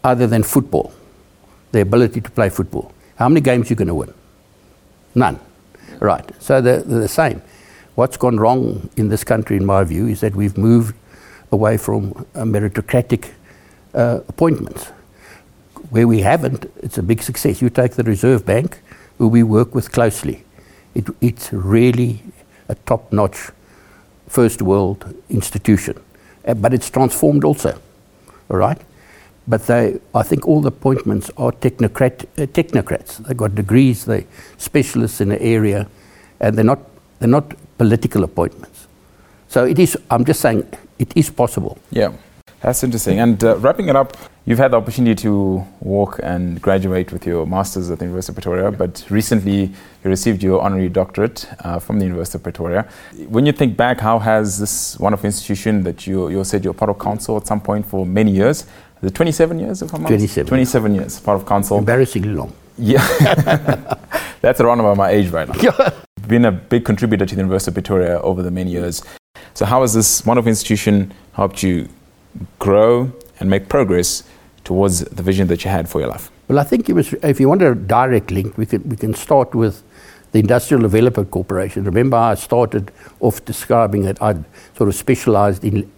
other 0.04 0.28
than 0.28 0.44
football, 0.44 0.94
the 1.72 1.82
ability 1.82 2.22
to 2.22 2.32
play 2.32 2.50
football, 2.50 2.94
how 3.18 3.28
many 3.28 3.42
games 3.42 3.68
are 3.68 3.74
you 3.74 3.76
going 3.76 3.90
to 3.90 3.96
win? 3.96 4.14
None. 5.16 5.40
Right. 6.00 6.30
So 6.42 6.62
they're, 6.62 6.82
they're, 6.82 7.02
the 7.02 7.08
same. 7.08 7.42
What's 7.96 8.18
gone 8.18 8.38
wrong 8.38 8.90
in 8.96 9.10
this 9.10 9.24
country, 9.24 9.58
in 9.58 9.66
my 9.66 9.84
view, 9.84 10.08
is 10.08 10.22
that 10.22 10.36
we've 10.36 10.58
moved 10.58 10.96
away 11.52 11.78
from 11.78 12.14
meritocratic 12.34 13.32
uh, 13.94 14.22
appointments. 14.28 14.86
Where 15.90 16.08
we 16.08 16.22
haven't, 16.22 16.72
it's 16.78 16.98
a 16.98 17.04
big 17.04 17.22
success. 17.22 17.62
You 17.62 17.70
take 17.70 17.94
the 17.94 18.04
Reserve 18.04 18.46
Bank, 18.46 18.80
who 19.18 19.28
we 19.28 19.44
work 19.44 19.76
with 19.76 19.92
closely. 19.92 20.46
It, 20.96 21.08
it's 21.20 21.52
really 21.52 22.22
a 22.70 22.76
top 22.76 23.12
notch 23.12 23.50
first 24.28 24.62
world 24.62 25.14
institution. 25.30 26.00
Uh, 26.46 26.54
but 26.54 26.74
it's 26.74 26.90
transformed 26.90 27.44
also. 27.44 27.78
All 28.50 28.58
right? 28.58 28.80
But 29.50 29.66
they, 29.66 30.00
I 30.14 30.22
think 30.22 30.48
all 30.48 30.62
the 30.62 30.68
appointments 30.68 31.32
are 31.36 31.52
technocrat, 31.52 32.24
uh, 32.38 32.46
technocrats. 32.46 33.18
They've 33.26 33.36
got 33.36 33.56
degrees, 33.56 34.06
they're 34.06 34.26
specialists 34.58 35.22
in 35.22 35.30
the 35.30 35.42
area, 35.42 35.88
and 36.40 36.56
they're 36.56 36.64
not, 36.64 36.80
they're 37.18 37.28
not 37.28 37.56
political 37.80 38.24
appointments. 38.24 38.88
So 39.48 39.66
it 39.66 39.80
is, 39.80 39.98
I'm 40.12 40.24
just 40.24 40.40
saying, 40.40 40.72
it 41.00 41.12
is 41.16 41.32
possible. 41.32 41.80
Yeah, 41.90 42.14
that's 42.62 42.84
interesting. 42.84 43.20
And 43.20 43.44
uh, 43.44 43.58
wrapping 43.58 43.90
it 43.90 43.96
up, 43.96 44.16
you've 44.46 44.60
had 44.60 44.72
the 44.72 44.78
opportunity 44.78 45.16
to 45.24 45.66
walk 45.80 46.20
and 46.22 46.62
graduate 46.62 47.12
with 47.12 47.26
your 47.26 47.48
master's 47.48 47.90
at 47.90 47.98
the 47.98 48.06
University 48.06 48.32
of 48.32 48.36
Pretoria, 48.36 48.72
but 48.72 49.04
recently 49.10 49.62
you 50.04 50.10
received 50.10 50.44
your 50.44 50.62
honorary 50.62 50.90
doctorate 50.90 51.48
uh, 51.62 51.80
from 51.80 51.98
the 51.98 52.06
University 52.06 52.38
of 52.38 52.44
Pretoria. 52.44 52.88
When 53.28 53.48
you 53.48 53.52
think 53.52 53.76
back, 53.76 54.00
how 54.00 54.20
has 54.20 54.60
this 54.60 55.00
wonderful 55.00 55.26
institution 55.26 55.84
that 55.84 56.06
you, 56.06 56.30
you 56.30 56.44
said 56.44 56.64
you're 56.64 56.76
part 56.76 56.92
of 56.92 57.00
council 57.00 57.38
at 57.38 57.48
some 57.48 57.62
point 57.62 57.88
for 57.88 58.06
many 58.06 58.32
years, 58.32 58.68
is 59.02 59.12
it 59.12 59.16
27 59.16 59.60
years, 59.60 59.82
if 59.82 59.94
I'm 59.94 60.02
27. 60.06 60.48
27 60.48 60.96
years, 60.96 61.20
part 61.20 61.40
of 61.40 61.48
council. 61.48 61.78
Embarrassingly 61.78 62.30
long. 62.30 62.54
Yeah. 62.78 63.06
That's 64.42 64.62
around 64.62 64.80
about 64.80 64.98
my 64.98 65.10
age 65.10 65.30
right 65.30 65.48
now. 65.48 65.90
Been 66.28 66.46
a 66.46 66.52
big 66.52 66.86
contributor 66.86 67.26
to 67.26 67.36
the 67.36 67.42
University 67.42 67.72
of 67.72 67.76
Pretoria 67.76 68.20
over 68.22 68.44
the 68.44 68.52
many 68.52 68.72
years. 68.72 69.02
So, 69.54 69.66
how 69.66 69.82
has 69.82 69.94
this 69.94 70.26
wonderful 70.26 70.50
institution 70.50 71.14
helped 71.34 71.64
you 71.64 71.90
grow 72.60 73.12
and 73.40 73.50
make 73.50 73.68
progress 73.70 74.24
towards 74.64 75.00
the 75.00 75.24
vision 75.24 75.48
that 75.48 75.64
you 75.64 75.72
had 75.72 75.90
for 75.90 76.00
your 76.00 76.10
life? 76.10 76.30
Well, 76.48 76.60
I 76.60 76.64
think 76.64 76.90
it 76.90 76.94
was, 76.94 77.14
if 77.14 77.40
you 77.40 77.50
want 77.50 77.62
a 77.62 77.76
direct 77.76 78.32
link, 78.32 78.58
we 78.58 78.66
can, 78.66 78.88
we 78.88 78.96
can 78.96 79.14
start 79.14 79.56
with 79.56 79.84
the 80.32 80.40
Industrial 80.40 80.82
Developer 80.82 81.26
Corporation. 81.26 81.84
Remember, 81.84 82.18
I 82.18 82.36
started 82.36 82.92
off 83.20 83.44
describing 83.46 84.04
that 84.04 84.22
I'd 84.22 84.44
sort 84.78 84.90
of 84.90 84.96
specialized 84.96 85.64
in 85.64 85.92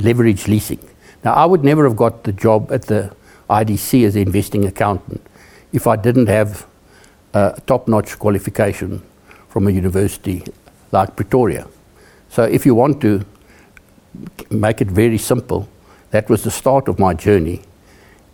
leverage 0.00 0.46
leasing. 0.46 0.80
Now, 1.24 1.34
I 1.34 1.44
would 1.44 1.64
never 1.64 1.84
have 1.84 1.96
got 1.96 2.24
the 2.24 2.32
job 2.32 2.72
at 2.72 2.82
the 2.82 3.14
IDC 3.50 4.04
as 4.04 4.16
an 4.16 4.22
investing 4.22 4.64
accountant 4.64 5.24
if 5.72 5.86
I 5.86 5.96
didn't 5.96 6.26
have 6.26 6.66
a 7.34 7.60
top 7.66 7.88
notch 7.88 8.18
qualification 8.18 9.02
from 9.48 9.66
a 9.66 9.70
university 9.70 10.44
like 10.92 11.16
Pretoria. 11.16 11.66
So, 12.28 12.44
if 12.44 12.64
you 12.64 12.74
want 12.74 13.00
to 13.02 13.24
make 14.50 14.80
it 14.80 14.88
very 14.88 15.18
simple, 15.18 15.68
that 16.10 16.28
was 16.28 16.42
the 16.44 16.50
start 16.50 16.88
of 16.88 16.98
my 16.98 17.14
journey. 17.14 17.62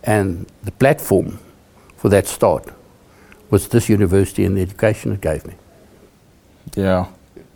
And 0.03 0.45
the 0.63 0.71
platform 0.71 1.39
for 1.97 2.09
that 2.09 2.27
start 2.27 2.69
was 3.49 3.67
this 3.67 3.89
university 3.89 4.45
and 4.45 4.57
the 4.57 4.61
education 4.61 5.11
it 5.11 5.21
gave 5.21 5.45
me. 5.45 5.55
Yeah. 6.75 7.07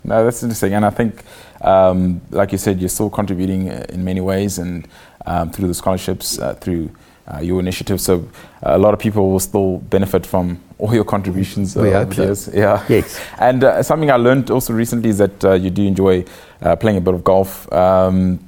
No, 0.04 0.24
that's 0.24 0.42
interesting. 0.44 0.74
And 0.74 0.86
I 0.86 0.90
think, 0.90 1.24
um, 1.62 2.22
like 2.32 2.52
you 2.52 2.58
said, 2.58 2.80
you're 2.80 2.90
still 2.90 3.10
contributing 3.10 3.68
in 3.68 4.04
many 4.04 4.22
ways. 4.22 4.58
And 4.58 4.88
um, 5.26 5.52
through 5.52 5.68
the 5.68 5.74
scholarships, 5.74 6.40
uh, 6.40 6.54
through 6.56 6.90
uh, 7.34 7.40
your 7.40 7.60
initiative. 7.60 8.02
So 8.02 8.28
uh, 8.66 8.76
a 8.76 8.78
lot 8.78 8.94
of 8.94 9.00
people 9.00 9.30
will 9.32 9.40
still 9.40 9.78
benefit 9.78 10.26
from 10.26 10.62
all 10.78 10.94
your 10.94 11.04
contributions. 11.04 11.78
Uh, 11.78 11.82
we 11.82 11.92
hope 11.92 12.14
so. 12.14 12.52
Yeah. 12.54 12.84
Yes. 12.90 13.20
And 13.40 13.64
uh, 13.64 13.84
something 13.84 14.10
I 14.10 14.16
learned 14.16 14.50
also 14.50 14.74
recently 14.74 15.10
is 15.10 15.18
that 15.20 15.46
uh, 15.46 15.54
you 15.54 15.70
do 15.70 15.84
enjoy 15.84 16.26
uh, 16.62 16.76
playing 16.76 16.98
a 16.98 17.02
bit 17.02 17.14
of 17.14 17.24
golf. 17.24 17.72
Um, 17.72 18.40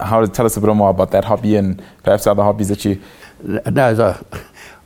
how 0.00 0.20
to 0.20 0.28
tell 0.28 0.46
us 0.46 0.56
a 0.56 0.60
bit 0.60 0.72
more 0.74 0.90
about 0.90 1.10
that 1.10 1.24
hobby 1.24 1.56
and 1.56 1.82
perhaps 2.04 2.26
other 2.26 2.42
hobbies 2.42 2.68
that 2.68 2.84
you. 2.84 3.00
No, 3.42 3.94
so 3.94 4.26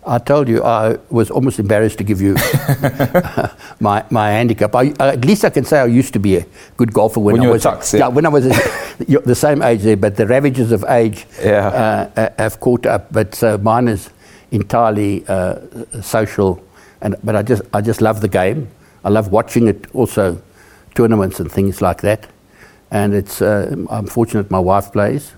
I 0.04 0.18
told 0.18 0.48
you 0.48 0.64
I 0.64 0.98
was 1.10 1.30
almost 1.30 1.58
embarrassed 1.60 1.98
to 1.98 2.04
give 2.04 2.20
you 2.20 2.34
my 3.80 4.04
my 4.10 4.30
handicap. 4.30 4.74
I, 4.74 4.88
at 4.98 5.24
least 5.24 5.44
I 5.44 5.50
can 5.50 5.64
say 5.64 5.78
I 5.78 5.86
used 5.86 6.12
to 6.14 6.18
be 6.18 6.36
a 6.36 6.46
good 6.76 6.92
golfer 6.92 7.20
when, 7.20 7.38
when 7.38 7.48
I 7.48 7.50
was 7.50 7.62
Tuks, 7.62 7.94
yeah. 7.94 8.00
yeah. 8.00 8.08
when 8.08 8.26
I 8.26 8.28
was 8.28 8.44
the 9.24 9.34
same 9.34 9.62
age 9.62 9.82
there. 9.82 9.96
But 9.96 10.16
the 10.16 10.26
ravages 10.26 10.72
of 10.72 10.84
age 10.88 11.26
yeah. 11.40 12.08
uh, 12.16 12.30
have 12.38 12.58
caught 12.58 12.86
up. 12.86 13.12
But 13.12 13.42
uh, 13.42 13.58
mine 13.58 13.88
is 13.88 14.10
entirely 14.50 15.24
uh, 15.28 15.56
social, 16.00 16.62
and 17.00 17.14
but 17.22 17.36
I 17.36 17.42
just 17.42 17.62
I 17.72 17.80
just 17.80 18.00
love 18.00 18.20
the 18.20 18.28
game. 18.28 18.68
I 19.04 19.08
love 19.08 19.30
watching 19.30 19.68
it. 19.68 19.86
Also, 19.94 20.42
tournaments 20.94 21.40
and 21.40 21.50
things 21.50 21.80
like 21.80 22.00
that. 22.02 22.26
And 22.90 23.14
it's 23.14 23.40
uh, 23.40 23.74
I'm 23.88 24.06
fortunate 24.06 24.50
my 24.50 24.58
wife 24.58 24.92
plays, 24.92 25.32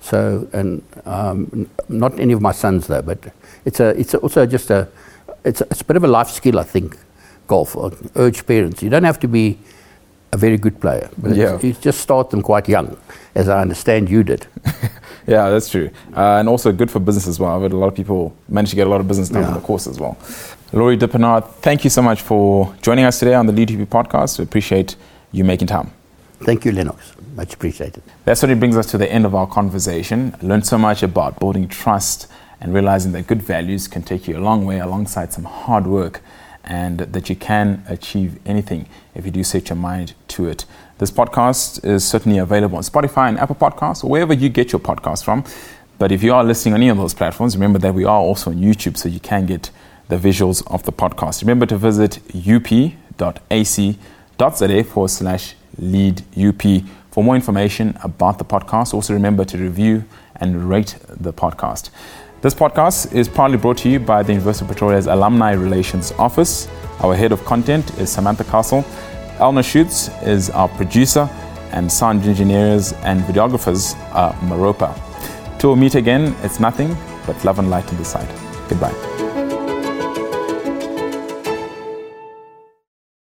So, 0.00 0.48
and 0.52 0.82
um, 1.04 1.68
not 1.88 2.18
any 2.18 2.32
of 2.32 2.40
my 2.40 2.52
sons 2.52 2.86
though, 2.86 3.02
but 3.02 3.32
it's 3.68 3.80
a, 3.80 3.88
it's 4.00 4.14
also 4.14 4.46
just 4.46 4.70
a, 4.70 4.80
it's 5.44 5.60
a, 5.60 5.66
it's 5.70 5.80
a 5.80 5.84
bit 5.84 5.96
of 5.96 6.04
a 6.04 6.08
life 6.18 6.28
skill, 6.38 6.58
I 6.58 6.64
think. 6.64 6.96
Golf. 7.46 7.76
I 7.76 7.90
urge 8.16 8.44
parents. 8.46 8.82
You 8.82 8.90
don't 8.90 9.04
have 9.04 9.18
to 9.20 9.28
be 9.28 9.58
a 10.32 10.36
very 10.36 10.58
good 10.58 10.76
player, 10.80 11.08
but 11.16 11.34
Yeah. 11.36 11.58
you 11.62 11.72
just 11.88 12.00
start 12.00 12.30
them 12.30 12.42
quite 12.42 12.68
young, 12.68 12.96
as 13.34 13.48
I 13.48 13.60
understand 13.62 14.08
you 14.10 14.22
did. 14.24 14.46
Yeah, 15.34 15.50
that's 15.50 15.68
true. 15.68 15.90
Uh, 16.16 16.38
and 16.40 16.48
also 16.48 16.72
good 16.72 16.90
for 16.90 17.00
business 17.00 17.26
as 17.28 17.38
well. 17.38 17.54
I've 17.54 17.60
had 17.62 17.72
a 17.72 17.76
lot 17.76 17.88
of 17.88 17.94
people 17.94 18.32
manage 18.48 18.70
to 18.70 18.76
get 18.76 18.86
a 18.86 18.90
lot 18.90 19.00
of 19.02 19.06
business 19.08 19.28
done 19.28 19.42
Yeah. 19.42 19.48
on 19.48 19.54
the 19.60 19.60
course 19.60 19.86
as 19.86 19.98
well. 20.00 20.16
Laurie 20.72 20.96
Dippenaar, 20.96 21.44
thank 21.60 21.84
you 21.84 21.90
so 21.90 22.00
much 22.00 22.22
for 22.22 22.74
joining 22.80 23.04
us 23.04 23.18
today 23.18 23.34
on 23.34 23.44
the 23.46 23.52
Lead 23.52 23.70
UP 23.70 23.88
podcast. 23.90 24.38
We 24.38 24.44
appreciate 24.44 24.96
you 25.32 25.44
making 25.44 25.68
time. 25.68 25.90
Thank 26.40 26.64
you, 26.64 26.72
Lennox. 26.72 27.12
Much 27.36 27.52
appreciated. 27.52 28.02
That 28.24 28.38
sort 28.38 28.52
of 28.52 28.58
brings 28.58 28.76
us 28.78 28.86
to 28.92 28.96
the 28.98 29.10
end 29.12 29.26
of 29.26 29.34
our 29.34 29.46
conversation. 29.46 30.34
I 30.42 30.46
learned 30.46 30.66
so 30.66 30.78
much 30.78 31.02
about 31.02 31.38
building 31.40 31.68
trust 31.68 32.26
and 32.60 32.74
realizing 32.74 33.12
that 33.12 33.26
good 33.26 33.42
values 33.42 33.88
can 33.88 34.02
take 34.02 34.28
you 34.28 34.36
a 34.36 34.40
long 34.40 34.64
way 34.64 34.78
alongside 34.78 35.32
some 35.32 35.44
hard 35.44 35.86
work 35.86 36.20
and 36.64 36.98
that 36.98 37.30
you 37.30 37.36
can 37.36 37.82
achieve 37.88 38.38
anything 38.44 38.86
if 39.14 39.24
you 39.24 39.30
do 39.30 39.42
set 39.42 39.68
your 39.70 39.76
mind 39.76 40.14
to 40.28 40.46
it. 40.46 40.64
This 40.98 41.10
podcast 41.10 41.84
is 41.84 42.04
certainly 42.06 42.38
available 42.38 42.76
on 42.76 42.82
Spotify 42.82 43.28
and 43.28 43.38
Apple 43.38 43.56
Podcasts 43.56 44.04
or 44.04 44.10
wherever 44.10 44.34
you 44.34 44.48
get 44.48 44.72
your 44.72 44.80
podcast 44.80 45.24
from. 45.24 45.44
But 45.98 46.12
if 46.12 46.22
you 46.22 46.34
are 46.34 46.44
listening 46.44 46.74
on 46.74 46.80
any 46.80 46.90
of 46.90 46.96
those 46.96 47.14
platforms, 47.14 47.56
remember 47.56 47.78
that 47.80 47.94
we 47.94 48.04
are 48.04 48.20
also 48.20 48.50
on 48.50 48.56
YouTube 48.56 48.96
so 48.96 49.08
you 49.08 49.20
can 49.20 49.46
get 49.46 49.70
the 50.08 50.16
visuals 50.16 50.62
of 50.72 50.82
the 50.84 50.92
podcast. 50.92 51.40
Remember 51.42 51.66
to 51.66 51.76
visit 51.76 52.18
up.ac.za 53.20 53.98
forward 54.84 55.08
slash 55.08 55.54
lead 55.78 56.22
UP 56.36 56.62
for 57.10 57.24
more 57.24 57.34
information 57.34 57.96
about 58.02 58.38
the 58.38 58.44
podcast. 58.44 58.94
Also, 58.94 59.14
remember 59.14 59.44
to 59.44 59.58
review 59.58 60.04
and 60.36 60.68
rate 60.68 60.96
the 61.08 61.32
podcast. 61.32 61.90
This 62.40 62.54
podcast 62.54 63.12
is 63.12 63.28
proudly 63.28 63.58
brought 63.58 63.78
to 63.78 63.88
you 63.88 63.98
by 63.98 64.22
the 64.22 64.32
University 64.32 64.64
of 64.64 64.70
Pretoria's 64.70 65.08
Alumni 65.08 65.54
Relations 65.54 66.12
Office. 66.12 66.68
Our 67.00 67.16
head 67.16 67.32
of 67.32 67.44
content 67.44 67.98
is 67.98 68.12
Samantha 68.12 68.44
Castle. 68.44 68.84
Elna 69.38 69.60
Schütz 69.60 70.08
is 70.24 70.48
our 70.50 70.68
producer, 70.68 71.28
and 71.72 71.90
sound 71.90 72.22
engineers 72.22 72.92
and 73.02 73.22
videographers 73.22 73.96
are 74.14 74.32
Meropa. 74.34 74.94
Till 75.58 75.74
we 75.74 75.80
meet 75.80 75.96
again, 75.96 76.32
it's 76.44 76.60
nothing 76.60 76.96
but 77.26 77.44
love 77.44 77.58
and 77.58 77.70
light 77.70 77.88
on 77.88 77.96
the 77.96 78.04
side. 78.04 78.28
Goodbye. 78.68 79.27